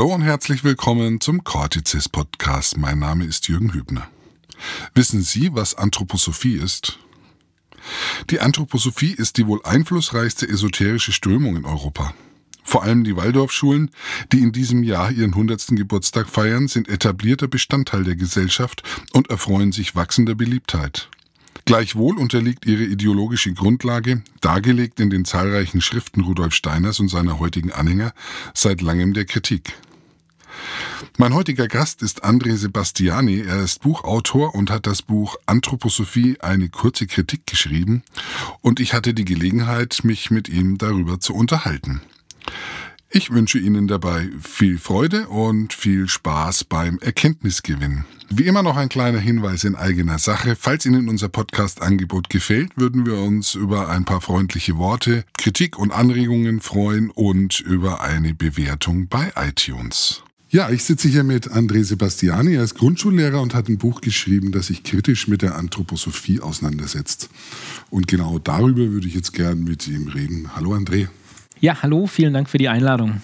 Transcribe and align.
Hallo 0.00 0.14
und 0.14 0.22
herzlich 0.22 0.64
willkommen 0.64 1.20
zum 1.20 1.44
Cortices 1.44 2.08
Podcast. 2.08 2.78
Mein 2.78 3.00
Name 3.00 3.26
ist 3.26 3.48
Jürgen 3.48 3.74
Hübner. 3.74 4.08
Wissen 4.94 5.20
Sie, 5.20 5.52
was 5.52 5.74
Anthroposophie 5.74 6.54
ist? 6.54 6.98
Die 8.30 8.40
Anthroposophie 8.40 9.12
ist 9.12 9.36
die 9.36 9.46
wohl 9.46 9.60
einflussreichste 9.62 10.48
esoterische 10.48 11.12
Strömung 11.12 11.54
in 11.54 11.66
Europa. 11.66 12.14
Vor 12.62 12.82
allem 12.82 13.04
die 13.04 13.14
Waldorfschulen, 13.14 13.90
die 14.32 14.38
in 14.38 14.52
diesem 14.52 14.84
Jahr 14.84 15.10
ihren 15.10 15.32
100. 15.32 15.66
Geburtstag 15.72 16.30
feiern, 16.30 16.66
sind 16.66 16.88
etablierter 16.88 17.46
Bestandteil 17.46 18.02
der 18.02 18.16
Gesellschaft 18.16 18.82
und 19.12 19.28
erfreuen 19.28 19.70
sich 19.70 19.96
wachsender 19.96 20.34
Beliebtheit. 20.34 21.10
Gleichwohl 21.66 22.16
unterliegt 22.16 22.64
ihre 22.64 22.84
ideologische 22.84 23.52
Grundlage, 23.52 24.22
dargelegt 24.40 24.98
in 24.98 25.10
den 25.10 25.26
zahlreichen 25.26 25.82
Schriften 25.82 26.22
Rudolf 26.22 26.54
Steiners 26.54 27.00
und 27.00 27.08
seiner 27.08 27.38
heutigen 27.38 27.70
Anhänger, 27.70 28.14
seit 28.54 28.80
langem 28.80 29.12
der 29.12 29.26
Kritik. 29.26 29.74
Mein 31.16 31.34
heutiger 31.34 31.68
Gast 31.68 32.02
ist 32.02 32.24
André 32.24 32.56
Sebastiani. 32.56 33.40
Er 33.40 33.62
ist 33.62 33.82
Buchautor 33.82 34.54
und 34.54 34.70
hat 34.70 34.86
das 34.86 35.02
Buch 35.02 35.36
Anthroposophie 35.46 36.40
eine 36.40 36.68
kurze 36.68 37.06
Kritik 37.06 37.46
geschrieben 37.46 38.02
und 38.60 38.80
ich 38.80 38.94
hatte 38.94 39.14
die 39.14 39.24
Gelegenheit, 39.24 40.00
mich 40.02 40.30
mit 40.30 40.48
ihm 40.48 40.78
darüber 40.78 41.20
zu 41.20 41.34
unterhalten. 41.34 42.00
Ich 43.12 43.32
wünsche 43.32 43.58
Ihnen 43.58 43.88
dabei 43.88 44.30
viel 44.40 44.78
Freude 44.78 45.26
und 45.28 45.72
viel 45.72 46.06
Spaß 46.06 46.62
beim 46.62 47.00
Erkenntnisgewinn. 47.00 48.04
Wie 48.28 48.46
immer 48.46 48.62
noch 48.62 48.76
ein 48.76 48.88
kleiner 48.88 49.18
Hinweis 49.18 49.64
in 49.64 49.74
eigener 49.74 50.20
Sache. 50.20 50.54
Falls 50.54 50.86
Ihnen 50.86 51.08
unser 51.08 51.28
Podcast-Angebot 51.28 52.30
gefällt, 52.30 52.70
würden 52.76 53.04
wir 53.04 53.16
uns 53.16 53.56
über 53.56 53.88
ein 53.88 54.04
paar 54.04 54.20
freundliche 54.20 54.78
Worte, 54.78 55.24
Kritik 55.36 55.76
und 55.76 55.90
Anregungen 55.90 56.60
freuen 56.60 57.10
und 57.10 57.58
über 57.58 58.00
eine 58.00 58.32
Bewertung 58.32 59.08
bei 59.08 59.32
iTunes. 59.34 60.22
Ja, 60.52 60.68
ich 60.68 60.82
sitze 60.82 61.08
hier 61.08 61.22
mit 61.22 61.52
André 61.52 61.84
Sebastiani. 61.84 62.56
Er 62.56 62.64
ist 62.64 62.74
Grundschullehrer 62.74 63.40
und 63.40 63.54
hat 63.54 63.68
ein 63.68 63.78
Buch 63.78 64.00
geschrieben, 64.00 64.50
das 64.50 64.66
sich 64.66 64.82
kritisch 64.82 65.28
mit 65.28 65.42
der 65.42 65.54
Anthroposophie 65.54 66.40
auseinandersetzt. 66.40 67.30
Und 67.88 68.08
genau 68.08 68.40
darüber 68.40 68.90
würde 68.90 69.06
ich 69.06 69.14
jetzt 69.14 69.32
gern 69.32 69.62
mit 69.62 69.86
ihm 69.86 70.08
reden. 70.08 70.56
Hallo 70.56 70.74
André. 70.74 71.06
Ja, 71.60 71.80
hallo, 71.84 72.08
vielen 72.08 72.34
Dank 72.34 72.50
für 72.50 72.58
die 72.58 72.68
Einladung. 72.68 73.22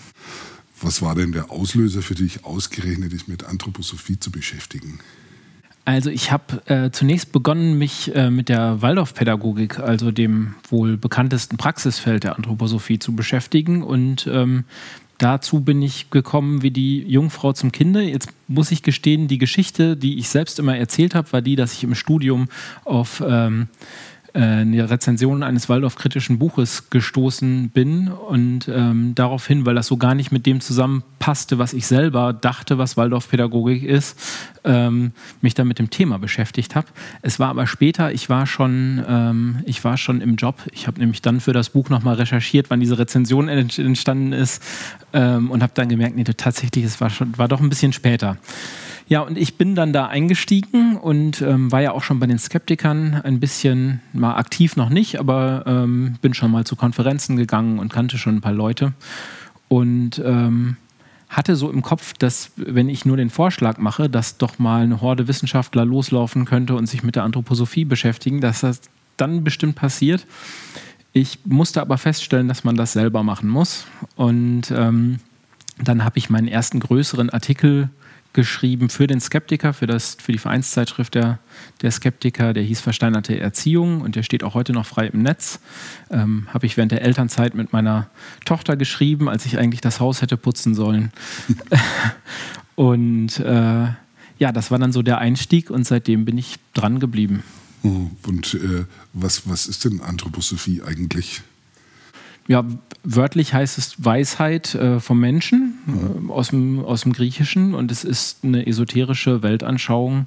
Was 0.81 1.03
war 1.03 1.17
denn 1.17 1.33
der 1.33 1.51
Auslöser 1.51 2.01
für 2.01 2.15
dich, 2.15 2.45
ausgerechnet 2.45 3.11
dich 3.11 3.27
mit 3.27 3.43
Anthroposophie 3.43 4.21
zu 4.21 4.31
beschäftigen? 4.31 5.01
Also 5.85 6.11
ich 6.11 6.31
habe 6.31 6.63
äh, 6.67 6.91
zunächst 6.93 7.33
begonnen, 7.33 7.77
mich 7.77 8.15
äh, 8.15 8.31
mit 8.31 8.49
der 8.49 8.83
Waldorfpädagogik, 8.83 9.81
also 9.81 10.13
dem 10.13 10.55
wohl 10.69 10.97
bekanntesten 10.97 11.57
Praxisfeld 11.57 12.23
der 12.23 12.37
Anthroposophie, 12.37 13.01
zu 13.01 13.17
beschäftigen. 13.17 13.83
Und 13.83 14.29
ähm, 14.31 14.65
dazu 15.19 15.61
bin 15.61 15.83
ich 15.83 16.11
gekommen 16.11 16.63
wie 16.63 16.71
die 16.71 17.01
Jungfrau 17.03 17.53
zum 17.53 17.73
Kinde. 17.73 18.03
Jetzt 18.03 18.31
muss 18.49 18.71
ich 18.71 18.83
gestehen, 18.83 19.29
die 19.29 19.39
Geschichte, 19.39 19.97
die 19.97 20.19
ich 20.19 20.29
selbst 20.29 20.59
immer 20.59 20.77
erzählt 20.77 21.15
habe, 21.15 21.33
war 21.33 21.43
die, 21.43 21.57
dass 21.57 21.73
ich 21.73 21.85
im 21.85 21.95
Studium 21.95 22.49
auf... 22.85 23.23
Ähm, 23.27 23.63
äh, 23.63 24.16
eine 24.43 24.91
Rezension 24.91 25.43
eines 25.43 25.69
Waldorf-kritischen 25.69 26.39
Buches 26.39 26.91
gestoßen 26.91 27.71
bin 27.71 28.09
und 28.09 28.69
ähm, 28.69 29.15
daraufhin, 29.15 29.65
weil 29.65 29.75
das 29.75 29.87
so 29.87 29.97
gar 29.97 30.15
nicht 30.15 30.31
mit 30.33 30.47
dem 30.47 30.61
zusammenpasste, 30.61 31.59
was 31.59 31.73
ich 31.73 31.87
selber 31.87 32.33
dachte, 32.33 32.79
was 32.79 32.97
Waldorf-Pädagogik 32.97 33.83
ist, 33.83 34.19
ähm, 34.65 35.13
mich 35.41 35.55
dann 35.55 35.69
mit 35.69 35.79
dem 35.79 35.91
Thema 35.91 36.19
beschäftigt 36.19 36.75
habe. 36.75 36.87
Es 37.23 37.39
war 37.39 37.49
aber 37.49 37.67
später, 37.67 38.13
ich 38.13 38.29
war 38.29 38.47
schon, 38.47 39.03
ähm, 39.09 39.63
ich 39.65 39.83
war 39.85 39.97
schon 39.97 40.21
im 40.21 40.37
Job. 40.37 40.57
Ich 40.73 40.87
habe 40.87 41.01
nämlich 41.01 41.23
dann 41.23 41.41
für 41.41 41.53
das 41.53 41.71
Buch 41.71 41.89
nochmal 41.89 42.17
recherchiert, 42.17 42.69
wann 42.69 42.81
diese 42.81 42.99
Rezension 42.99 43.49
entstanden 43.49 44.33
ist 44.33 44.63
ähm, 45.13 45.51
und 45.51 45.63
habe 45.63 45.73
dann 45.75 45.89
gemerkt, 45.89 46.17
nee, 46.17 46.25
tatsächlich, 46.25 46.85
es 46.85 47.01
war, 47.01 47.11
schon, 47.11 47.37
war 47.39 47.49
doch 47.49 47.61
ein 47.61 47.69
bisschen 47.69 47.93
später. 47.93 48.37
Ja, 49.09 49.21
und 49.21 49.39
ich 49.39 49.57
bin 49.57 49.77
dann 49.77 49.93
da 49.93 50.07
eingestiegen 50.07 50.97
und 50.97 51.41
ähm, 51.41 51.71
war 51.71 51.81
ja 51.81 51.93
auch 51.93 52.03
schon 52.03 52.19
bei 52.19 52.27
den 52.27 52.39
Skeptikern 52.39 53.21
ein 53.23 53.39
bisschen, 53.39 54.01
mal 54.13 54.37
aktiv 54.37 54.75
noch 54.75 54.89
nicht, 54.89 55.21
aber 55.21 55.63
ähm, 55.67 56.17
bin 56.23 56.35
schon 56.35 56.51
mal 56.51 56.65
zu 56.65 56.75
Konferenzen 56.75 57.37
gegangen 57.37 57.79
und 57.79 57.93
kannte 57.93 58.19
schon 58.19 58.37
ein 58.37 58.41
paar 58.41 58.53
Leute. 58.53 58.95
Und 59.69 60.21
ähm, 60.25 60.77
hatte 61.29 61.55
so 61.55 61.71
im 61.71 61.83
Kopf, 61.83 62.15
dass 62.15 62.51
wenn 62.57 62.89
ich 62.89 63.05
nur 63.05 63.17
den 63.17 63.31
Vorschlag 63.31 63.79
mache, 63.79 64.09
dass 64.09 64.39
doch 64.39 64.59
mal 64.59 64.83
eine 64.83 65.01
Horde 65.01 65.29
Wissenschaftler 65.29 65.85
loslaufen 65.85 66.45
könnte 66.45 66.75
und 66.75 66.87
sich 66.87 67.03
mit 67.03 67.15
der 67.15 67.25
Anthroposophie 67.25 67.85
beschäftigen, 67.85 68.41
dass 68.41 68.61
das 68.61 68.81
dann 69.17 69.45
bestimmt 69.45 69.77
passiert. 69.77 70.27
Ich 71.13 71.39
musste 71.45 71.81
aber 71.81 71.97
feststellen, 71.97 72.49
dass 72.49 72.65
man 72.65 72.77
das 72.77 72.93
selber 72.93 73.23
machen 73.23 73.49
muss. 73.49 73.87
Und 74.17 74.71
ähm, 74.71 75.19
dann 75.83 76.05
habe 76.05 76.19
ich 76.19 76.29
meinen 76.29 76.49
ersten 76.49 76.81
größeren 76.81 77.31
Artikel 77.31 77.91
geschrieben 78.37 78.91
für 78.91 79.09
den 79.09 79.19
Skeptiker, 79.19 79.73
für, 79.73 79.87
das, 79.87 80.17
für 80.21 80.31
die 80.31 80.39
Vereinszeitschrift 80.39 81.17
der, 81.17 81.41
der 81.83 81.91
Skeptiker. 81.91 82.53
Der 82.53 82.63
hieß 82.63 82.81
Versteinerte 82.81 83.41
Erziehung 83.41 84.03
und 84.03 84.15
der 84.15 84.23
steht 84.23 84.45
auch 84.45 84.55
heute 84.55 84.73
noch 84.73 84.87
frei 84.87 85.09
im 85.09 85.23
Netz. 85.23 85.59
Ähm, 86.11 86.47
Habe 86.55 86.67
ich 86.67 86.77
während 86.77 86.93
der 86.93 87.03
Elternzeit 87.03 87.55
mit 87.55 87.73
meiner 87.73 88.09
Tochter 88.45 88.77
geschrieben, 88.77 89.29
als 89.29 89.47
ich 89.47 89.59
eigentlich 89.59 89.81
das 89.81 89.99
Haus 89.99 90.23
hätte 90.23 90.37
putzen 90.37 90.75
sollen. 90.75 91.11
und 92.77 93.41
äh, 93.41 93.87
ja, 94.39 94.53
das 94.53 94.71
war 94.71 94.79
dann 94.79 94.93
so 94.93 95.03
der 95.03 95.19
Einstieg 95.19 95.71
und 95.71 95.85
seitdem 95.85 96.27
bin 96.27 96.37
ich 96.39 96.57
dran 96.75 97.01
geblieben. 97.01 97.43
Oh, 97.83 98.11
und 98.27 98.55
äh, 98.55 98.85
was, 99.15 99.49
was 99.49 99.67
ist 99.67 99.85
denn 99.87 100.01
Anthroposophie 100.01 100.83
eigentlich? 100.83 101.43
Ja, 102.49 102.65
wörtlich 103.03 103.55
heißt 103.55 103.79
es 103.79 104.05
Weisheit 104.05 104.75
äh, 104.75 105.01
vom 105.01 105.21
Menschen 105.21 105.79
äh, 106.29 106.31
aus, 106.31 106.49
dem, 106.49 106.85
aus 106.85 107.03
dem 107.03 107.13
Griechischen 107.13 107.75
und 107.75 107.91
es 107.91 108.05
ist 108.05 108.45
eine 108.45 108.67
esoterische 108.67 109.43
Weltanschauung, 109.43 110.27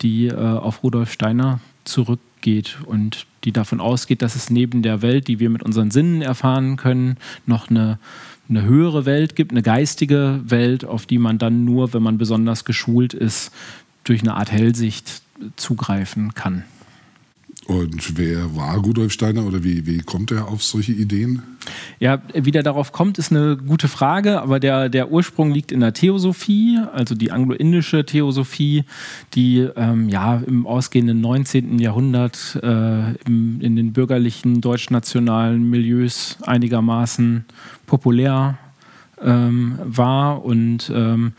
die 0.00 0.26
äh, 0.26 0.34
auf 0.34 0.82
Rudolf 0.82 1.12
Steiner 1.12 1.60
zurückgeht 1.84 2.78
und 2.86 3.26
die 3.44 3.52
davon 3.52 3.80
ausgeht, 3.80 4.22
dass 4.22 4.34
es 4.34 4.50
neben 4.50 4.82
der 4.82 5.02
Welt, 5.02 5.28
die 5.28 5.40
wir 5.40 5.50
mit 5.50 5.62
unseren 5.62 5.90
Sinnen 5.90 6.22
erfahren 6.22 6.76
können, 6.76 7.16
noch 7.46 7.70
eine, 7.70 7.98
eine 8.48 8.62
höhere 8.62 9.04
Welt 9.04 9.36
gibt, 9.36 9.52
eine 9.52 9.62
geistige 9.62 10.40
Welt, 10.44 10.84
auf 10.84 11.06
die 11.06 11.18
man 11.18 11.38
dann 11.38 11.64
nur, 11.64 11.92
wenn 11.92 12.02
man 12.02 12.18
besonders 12.18 12.64
geschult 12.64 13.14
ist, 13.14 13.52
durch 14.04 14.22
eine 14.22 14.34
Art 14.34 14.50
Hellsicht 14.50 15.22
zugreifen 15.56 16.34
kann. 16.34 16.64
Und 17.68 18.16
wer 18.16 18.56
war 18.56 18.78
Rudolf 18.78 19.12
Steiner 19.12 19.44
oder 19.44 19.62
wie, 19.62 19.86
wie 19.86 19.98
kommt 19.98 20.30
er 20.30 20.48
auf 20.48 20.62
solche 20.62 20.92
Ideen? 20.92 21.42
Ja, 21.98 22.22
wie 22.32 22.50
der 22.50 22.62
darauf 22.62 22.92
kommt, 22.92 23.18
ist 23.18 23.30
eine 23.30 23.58
gute 23.58 23.88
Frage, 23.88 24.40
aber 24.40 24.58
der, 24.58 24.88
der 24.88 25.12
Ursprung 25.12 25.50
liegt 25.50 25.70
in 25.70 25.80
der 25.80 25.92
Theosophie, 25.92 26.78
also 26.94 27.14
die 27.14 27.30
anglo-indische 27.30 28.06
Theosophie, 28.06 28.84
die 29.34 29.68
ähm, 29.76 30.08
ja 30.08 30.42
im 30.46 30.66
ausgehenden 30.66 31.20
19. 31.20 31.78
Jahrhundert 31.78 32.58
äh, 32.62 33.12
im, 33.26 33.60
in 33.60 33.76
den 33.76 33.92
bürgerlichen 33.92 34.62
deutschnationalen 34.62 35.68
Milieus 35.68 36.38
einigermaßen 36.46 37.44
populär 37.84 38.56
ähm, 39.22 39.78
war 39.84 40.42
und 40.42 40.90
ähm, 40.94 41.34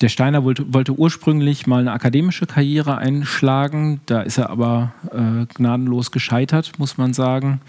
der 0.00 0.08
Steiner 0.08 0.44
wollte, 0.44 0.72
wollte, 0.72 0.92
ursprünglich 0.92 1.66
mal 1.66 1.80
eine 1.80 1.92
akademische 1.92 2.46
Karriere 2.46 2.98
einschlagen, 2.98 4.00
da 4.06 4.22
ist 4.22 4.38
er 4.38 4.50
aber 4.50 4.94
äh, 5.12 5.46
gnadenlos 5.54 6.10
gescheitert, 6.10 6.78
muss 6.78 6.96
man 6.96 7.12
sagen. 7.12 7.60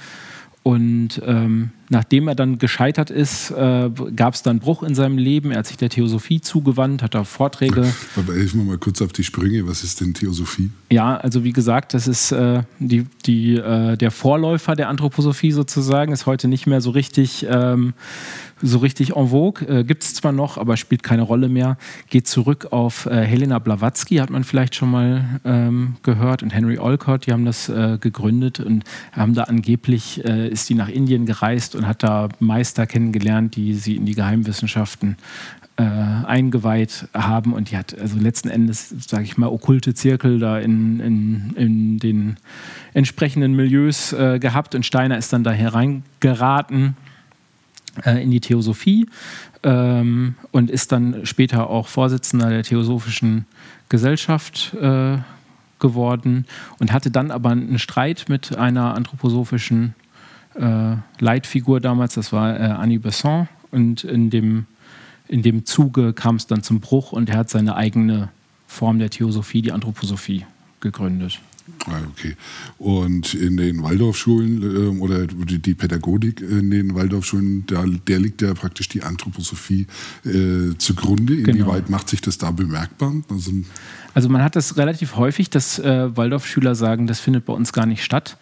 Und 0.64 1.20
ähm, 1.26 1.72
nachdem 1.90 2.28
er 2.28 2.36
dann 2.36 2.60
gescheitert 2.60 3.10
ist, 3.10 3.50
äh, 3.50 3.90
gab 4.16 4.36
es 4.36 4.44
dann 4.44 4.60
Bruch 4.60 4.84
in 4.84 4.94
seinem 4.94 5.18
Leben. 5.18 5.50
Er 5.50 5.60
hat 5.60 5.66
sich 5.66 5.78
der 5.78 5.90
Theosophie 5.90 6.40
zugewandt, 6.40 7.02
hat 7.02 7.16
da 7.16 7.24
Vorträge. 7.24 7.92
Aber 8.16 8.36
helfen 8.36 8.60
wir 8.60 8.66
mal 8.66 8.78
kurz 8.78 9.02
auf 9.02 9.12
die 9.12 9.24
Sprünge. 9.24 9.68
Was 9.68 9.84
ist 9.84 10.02
denn 10.02 10.14
Theosophie? 10.14 10.70
Ja, 10.92 11.18
also 11.18 11.44
wie 11.44 11.52
gesagt, 11.52 11.96
das 11.96 12.08
ist 12.08 12.32
äh, 12.32 12.62
die, 12.78 13.08
die, 13.26 13.56
äh, 13.56 13.98
der 13.98 14.12
Vorläufer 14.12 14.76
der 14.76 14.90
Anthroposophie 14.90 15.52
sozusagen, 15.52 16.14
ist 16.14 16.28
heute 16.28 16.48
nicht 16.48 16.68
mehr 16.68 16.82
so 16.82 16.92
richtig 16.92 17.48
ähm, 17.50 17.94
so 18.62 18.80
richtig 18.80 19.16
en 19.16 19.28
vogue. 19.30 19.68
Äh, 19.68 19.84
Gibt 19.84 20.04
es 20.04 20.14
zwar 20.14 20.32
noch, 20.32 20.58
aber 20.58 20.78
spielt 20.78 21.04
keine 21.04 21.24
Rolle 21.24 21.50
mehr. 21.50 21.78
Geht 22.10 22.28
zurück 22.28 22.68
auf 22.72 23.06
äh, 23.06 23.26
Helena 23.26 23.60
Blavatsky, 23.60 24.18
hat 24.18 24.30
man 24.30 24.44
vielleicht 24.44 24.76
schon 24.76 24.92
mal 24.92 25.42
ähm, 25.46 25.96
gehört, 26.04 26.44
und 26.44 26.54
Henry 26.54 26.78
Olcott, 26.78 27.26
die 27.26 27.32
haben 27.32 27.46
das 27.46 27.70
äh, 27.70 27.98
gegründet 28.00 28.60
und 28.60 28.84
haben 29.12 29.34
da 29.34 29.44
angeblich, 29.44 30.24
äh, 30.26 30.48
ist 30.50 30.70
die 30.70 30.76
nach 30.76 30.90
Indien 30.90 31.26
gereist 31.26 31.76
und 31.76 31.88
hat 31.88 32.04
da 32.04 32.30
Meister 32.40 32.86
kennengelernt, 32.86 33.56
die 33.56 33.74
sie 33.74 33.96
in 33.96 34.06
die 34.06 34.16
Geheimwissenschaften 34.16 35.18
äh, 35.78 35.84
eingeweiht 35.84 37.08
haben 37.14 37.54
und 37.54 37.72
die 37.72 37.78
hat 37.78 37.98
also 37.98 38.20
letzten 38.20 38.50
Endes, 38.50 38.90
sage 39.08 39.24
ich 39.24 39.38
mal, 39.38 39.48
okkulte 39.48 39.94
Zirkel 39.94 40.40
da 40.40 40.60
in, 40.60 41.00
in, 41.00 41.54
in 41.56 41.98
den 41.98 42.38
entsprechenden 42.94 43.56
Milieus 43.56 44.14
äh, 44.14 44.40
gehabt 44.40 44.76
und 44.76 44.86
Steiner 44.86 45.18
ist 45.18 45.34
dann 45.34 45.44
da 45.44 45.52
hereingeraten 45.52 46.96
in 48.06 48.32
die 48.32 48.40
Theosophie 48.40 49.08
ähm, 49.64 50.36
und 50.52 50.72
ist 50.72 50.92
dann 50.92 51.26
später 51.26 51.70
auch 51.70 51.88
Vorsitzender 51.88 52.50
der 52.50 52.64
Theosophischen 52.64 53.46
Gesellschaft 53.90 54.74
äh, 54.76 55.18
geworden 55.80 56.46
und 56.80 56.94
hatte 56.94 57.12
dann 57.12 57.32
aber 57.32 57.50
einen 57.50 57.80
Streit 57.80 58.26
mit 58.30 58.58
einer 58.58 58.96
anthroposophischen 58.96 59.96
äh, 60.56 60.96
Leitfigur 61.20 61.80
damals, 61.80 62.14
das 62.16 62.32
war 62.32 62.58
äh, 62.60 62.64
Annie 62.64 63.00
Besson. 63.00 63.48
Und 63.72 64.04
in 64.04 64.30
dem, 64.30 64.66
in 65.28 65.42
dem 65.42 65.66
Zuge 65.66 66.14
kam 66.14 66.36
es 66.36 66.48
dann 66.48 66.64
zum 66.64 66.80
Bruch 66.80 67.12
und 67.12 67.30
er 67.30 67.38
hat 67.38 67.50
seine 67.50 67.76
eigene 67.76 68.30
Form 68.68 69.00
der 69.00 69.10
Theosophie, 69.10 69.62
die 69.62 69.72
Anthroposophie, 69.72 70.46
gegründet. 70.80 71.40
Ah, 71.88 72.02
okay. 72.12 72.36
Und 72.78 73.34
in 73.34 73.58
den 73.58 73.82
Waldorfschulen 73.84 74.62
äh, 74.62 75.00
oder 75.00 75.28
die 75.28 75.74
Pädagogik 75.74 76.42
in 76.42 76.70
den 76.70 76.96
Waldorfschulen, 76.96 77.66
da, 77.66 77.84
der 78.08 78.20
liegt 78.20 78.42
ja 78.42 78.54
praktisch 78.54 78.90
die 78.90 79.04
Anthroposophie 79.04 79.88
äh, 80.26 80.76
zugrunde. 80.78 81.38
Genau. 81.38 81.50
Inwieweit 81.50 81.90
macht 81.90 82.10
sich 82.10 82.22
das 82.22 82.38
da 82.38 82.52
bemerkbar? 82.52 83.14
Also, 83.30 83.52
also 84.14 84.30
man 84.30 84.44
hat 84.44 84.56
das 84.56 84.78
relativ 84.78 85.16
häufig, 85.16 85.50
dass 85.50 85.80
äh, 85.80 86.16
Waldorfschüler 86.16 86.76
sagen, 86.76 87.08
das 87.08 87.20
findet 87.20 87.46
bei 87.46 87.54
uns 87.54 87.74
gar 87.74 87.86
nicht 87.86 88.04
statt, 88.04 88.38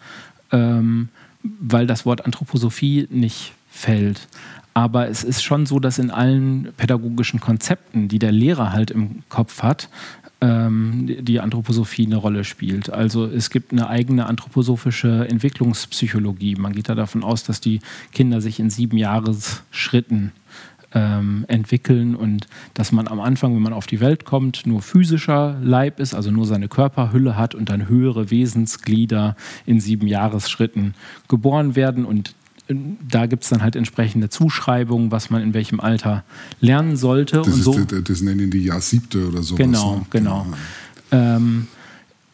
ähm, 0.52 1.08
weil 1.42 1.86
das 1.86 2.04
Wort 2.04 2.24
Anthroposophie 2.24 3.06
nicht 3.10 3.52
fällt. 3.70 4.28
Aber 4.72 5.08
es 5.08 5.24
ist 5.24 5.42
schon 5.42 5.66
so, 5.66 5.80
dass 5.80 5.98
in 5.98 6.10
allen 6.10 6.68
pädagogischen 6.76 7.40
Konzepten, 7.40 8.08
die 8.08 8.18
der 8.18 8.32
Lehrer 8.32 8.72
halt 8.72 8.90
im 8.90 9.22
Kopf 9.28 9.62
hat, 9.62 9.88
ähm, 9.88 10.19
die 10.42 11.40
Anthroposophie 11.40 12.06
eine 12.06 12.16
Rolle 12.16 12.44
spielt. 12.44 12.90
Also 12.90 13.26
es 13.26 13.50
gibt 13.50 13.72
eine 13.72 13.88
eigene 13.90 14.26
anthroposophische 14.26 15.28
Entwicklungspsychologie. 15.28 16.56
Man 16.56 16.72
geht 16.72 16.88
da 16.88 16.94
davon 16.94 17.22
aus, 17.22 17.44
dass 17.44 17.60
die 17.60 17.80
Kinder 18.12 18.40
sich 18.40 18.58
in 18.58 18.70
sieben 18.70 18.96
Jahresschritten 18.96 20.32
ähm, 20.92 21.44
entwickeln 21.48 22.14
und 22.14 22.46
dass 22.74 22.92
man 22.92 23.08
am 23.08 23.20
Anfang, 23.20 23.54
wenn 23.54 23.62
man 23.62 23.72
auf 23.72 23.86
die 23.86 24.00
Welt 24.00 24.24
kommt, 24.24 24.66
nur 24.66 24.82
physischer 24.82 25.58
Leib 25.62 26.00
ist, 26.00 26.14
also 26.14 26.30
nur 26.30 26.46
seine 26.46 26.68
Körperhülle 26.68 27.36
hat 27.36 27.54
und 27.54 27.68
dann 27.68 27.88
höhere 27.88 28.30
Wesensglieder 28.30 29.36
in 29.66 29.80
sieben 29.80 30.06
Jahresschritten 30.06 30.94
geboren 31.28 31.76
werden 31.76 32.04
und 32.04 32.34
da 33.08 33.26
gibt 33.26 33.42
es 33.44 33.48
dann 33.48 33.62
halt 33.62 33.76
entsprechende 33.76 34.28
Zuschreibungen, 34.28 35.10
was 35.10 35.30
man 35.30 35.42
in 35.42 35.54
welchem 35.54 35.80
Alter 35.80 36.24
lernen 36.60 36.96
sollte. 36.96 37.38
Das, 37.38 37.48
und 37.48 37.62
so, 37.62 37.84
das, 37.84 38.04
das 38.04 38.20
nennen 38.22 38.50
die 38.50 38.64
Jahr 38.64 38.80
siebte 38.80 39.28
oder 39.28 39.42
so. 39.42 39.54
Genau, 39.54 39.96
ne? 39.96 40.06
genau. 40.10 40.46
Ja. 41.10 41.36
Ähm, 41.36 41.66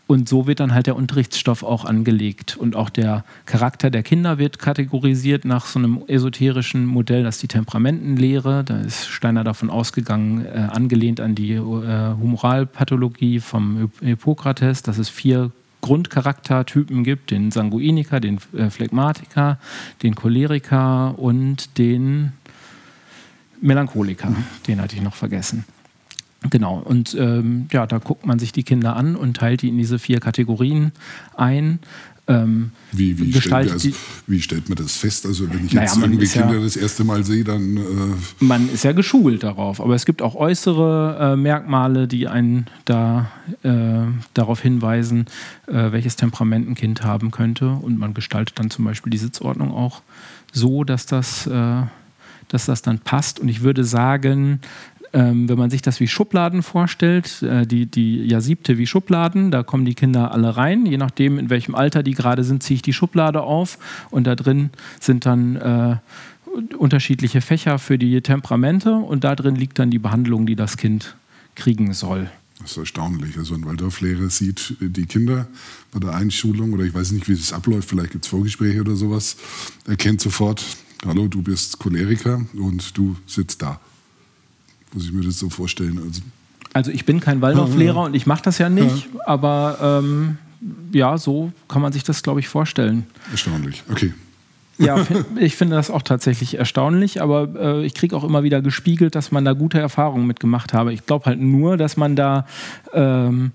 und 0.09 0.29
so 0.29 0.47
wird 0.47 0.61
dann 0.61 0.73
halt 0.73 0.87
der 0.87 0.95
Unterrichtsstoff 0.95 1.65
auch 1.65 1.85
angelegt. 1.85 2.57
Und 2.57 2.77
auch 2.77 2.91
der 2.91 3.25
Charakter 3.45 3.91
der 3.91 4.05
Kinder 4.05 4.39
wird 4.39 4.61
kategorisiert 4.61 5.45
nach 5.45 5.67
so 5.67 5.81
einem 5.81 6.05
esoterischen 6.07 6.87
Modell, 6.87 7.25
das 7.25 7.37
ist 7.37 7.43
die 7.43 7.49
Temperamentenlehre. 7.49 8.63
Da 8.63 8.79
ist 8.81 9.07
Steiner 9.07 9.43
davon 9.43 9.69
ausgegangen, 9.69 10.45
äh, 10.45 10.69
angelehnt 10.71 11.21
an 11.21 11.35
die 11.35 11.55
äh, 11.55 11.59
Humoralpathologie 11.59 13.41
vom 13.41 13.91
Hippokrates, 14.01 14.83
dass 14.83 14.99
es 14.99 15.09
vier 15.09 15.51
Grundcharaktertypen 15.87 17.05
gibt, 17.05 17.31
den 17.31 17.53
Sanguiniker, 17.53 18.19
den 18.19 18.41
äh, 18.57 18.71
Phlegmatiker, 18.71 19.59
den 20.03 20.17
Choleriker 20.17 21.17
und 21.17 21.79
den 21.79 22.33
Melancholiker. 23.61 24.31
Mhm. 24.31 24.45
Den 24.67 24.81
hatte 24.81 24.97
ich 24.97 25.03
noch 25.03 25.15
vergessen. 25.15 25.65
Genau, 26.51 26.79
und 26.79 27.17
ähm, 27.19 27.69
ja, 27.73 27.87
da 27.87 27.99
guckt 27.99 28.27
man 28.27 28.41
sich 28.41 28.51
die 28.51 28.65
Kinder 28.65 28.97
an 28.97 29.15
und 29.15 29.37
teilt 29.37 29.63
die 29.63 29.69
in 29.69 29.79
diese 29.79 29.99
vier 29.99 30.19
Kategorien 30.19 30.91
ein. 31.37 31.79
Ähm, 32.29 32.73
wie, 32.91 33.17
wie, 33.19 33.33
stellt 33.41 33.71
also, 33.71 33.89
wie, 34.27 34.43
stellt 34.43 34.69
man 34.69 34.77
das 34.77 34.97
fest? 34.97 35.27
Also 35.27 35.49
wenn 35.49 35.67
ich 35.67 35.73
naja, 35.73 35.87
jetzt 35.87 35.97
irgendwie 35.97 36.27
Kinder 36.27 36.55
ja, 36.55 36.61
das 36.61 36.77
erste 36.77 37.05
Mal 37.05 37.25
sehe, 37.25 37.45
dann... 37.45 37.77
Äh 37.77 37.81
man 38.41 38.69
ist 38.69 38.83
ja 38.83 38.91
geschult 38.93 39.45
darauf, 39.45 39.81
aber 39.81 39.95
es 39.95 40.05
gibt 40.07 40.23
auch 40.23 40.35
äußere 40.35 41.35
äh, 41.35 41.37
Merkmale, 41.37 42.09
die 42.09 42.27
einen 42.27 42.67
da 42.85 43.31
äh, 43.63 44.07
darauf 44.35 44.61
hinweisen, 44.61 45.27
äh, 45.69 45.93
welches 45.93 46.17
Temperament 46.17 46.69
ein 46.69 46.75
Kind 46.75 47.05
haben 47.05 47.31
könnte. 47.31 47.71
Und 47.71 47.97
man 47.99 48.13
gestaltet 48.13 48.59
dann 48.59 48.71
zum 48.71 48.85
Beispiel 48.85 49.11
die 49.11 49.19
Sitzordnung 49.19 49.71
auch 49.71 50.03
so, 50.53 50.83
dass 50.83 51.07
das, 51.07 51.47
äh, 51.47 51.83
dass 52.49 52.67
das 52.67 52.83
dann 52.83 52.99
passt. 52.99 53.39
Und 53.39 53.49
ich 53.49 53.61
würde 53.61 53.85
sagen, 53.85 54.61
ähm, 55.13 55.49
wenn 55.49 55.59
man 55.59 55.71
sich 55.71 55.83
das 55.83 56.01
wie 56.01 56.09
Schubladen 56.09 56.63
vorstellt, 56.63 57.43
äh, 57.43 57.67
die, 57.67 57.87
die 57.87 58.25
ja 58.25 58.41
siebte 58.41 58.79
wie 58.79 58.87
Schubladen, 58.87 59.51
da 59.51 59.63
kommen 59.63 59.85
die 59.85 59.95
Kinder 59.95 60.33
alle 60.33 60.57
rein. 60.57 60.87
Je 60.87 60.97
nachdem, 60.97 61.39
in 61.39 61.51
welchem 61.51 61.75
Alter 61.75 62.03
die 62.03 62.15
gerade 62.15 62.45
sind, 62.45 62.63
ziehe 62.63 62.77
ich 62.77 62.83
die 62.83 62.93
Schublade 62.93 63.43
auf 63.43 63.79
und 64.11 64.27
da 64.27 64.35
drin 64.35 64.71
sind 65.01 65.27
dann 65.27 65.57
äh, 65.57 65.97
unterschiedliche 66.77 67.41
Fächer 67.41 67.79
für 67.79 67.99
die 67.99 68.21
Temperamente 68.21 68.95
und 68.95 69.25
da 69.25 69.35
drin 69.35 69.57
liegt 69.57 69.79
dann 69.79 69.91
die 69.91 69.99
Behandlung, 69.99 70.47
die 70.47 70.57
das 70.57 70.77
Kind 70.77 71.17
kriegen 71.55 71.93
soll. 71.93 72.31
Das 72.61 72.73
ist 72.73 72.79
erstaunlich. 72.79 73.37
Also 73.37 73.55
ein 73.55 73.65
Waldorflehrer 73.67 74.31
sieht 74.31 74.77
die 74.81 75.07
Kinder 75.07 75.47
bei 75.93 76.01
der 76.01 76.15
Einschulung 76.15 76.73
oder 76.73 76.85
ich 76.85 76.95
weiß 76.95 77.13
nicht, 77.13 77.29
wie 77.29 77.33
es 77.33 77.53
abläuft, 77.53 77.89
vielleicht 77.89 78.13
gibt 78.13 78.25
es 78.25 78.31
Vorgespräche 78.31 78.81
oder 78.81 78.97
sowas, 78.97 79.37
erkennt 79.87 80.21
sofort, 80.21 80.65
hallo, 81.05 81.29
du 81.29 81.43
bist 81.43 81.79
Choleriker 81.79 82.45
und 82.55 82.97
du 82.97 83.17
sitzt 83.27 83.61
da 83.63 83.81
muss 84.93 85.05
ich 85.05 85.13
mir 85.13 85.25
das 85.25 85.39
so 85.39 85.51
vorstellen. 85.51 86.01
Also, 86.05 86.23
also 86.73 86.91
ich 86.91 87.05
bin 87.05 87.21
kein 87.21 87.41
Waldorflehrer 87.41 88.03
und 88.03 88.15
ich 88.15 88.27
mache 88.27 88.43
das 88.43 88.59
ja 88.59 88.69
nicht, 88.69 89.09
ja. 89.15 89.21
aber 89.27 90.03
ähm, 90.03 90.39
ja, 90.93 91.19
so 91.19 91.53
kann 91.69 91.83
man 91.83 91.93
sich 91.93 92.05
das, 92.05 92.23
glaube 92.23 92.41
ich, 92.41 92.49
vorstellen. 92.49 93.07
Erstaunlich, 93.31 93.83
okay. 93.91 94.13
Ja, 94.79 95.07
ich 95.37 95.57
finde 95.57 95.77
das 95.77 95.91
auch 95.91 96.03
tatsächlich 96.03 96.59
erstaunlich, 96.59 97.23
aber 97.23 97.49
äh, 97.59 97.87
ich 97.87 97.95
kriege 97.95 98.17
auch 98.17 98.25
immer 98.25 98.43
wieder 98.43 98.61
gespiegelt, 98.63 99.15
dass 99.15 99.33
man 99.33 99.45
da 99.45 99.53
gute 99.53 99.79
Erfahrungen 99.79 100.27
mitgemacht 100.27 100.73
habe. 100.75 100.93
Ich 100.93 101.07
glaube 101.07 101.27
halt 101.27 101.41
nur, 101.41 101.77
dass 101.77 101.97
man 101.97 102.17
da 102.17 102.47
ähm, 102.93 103.53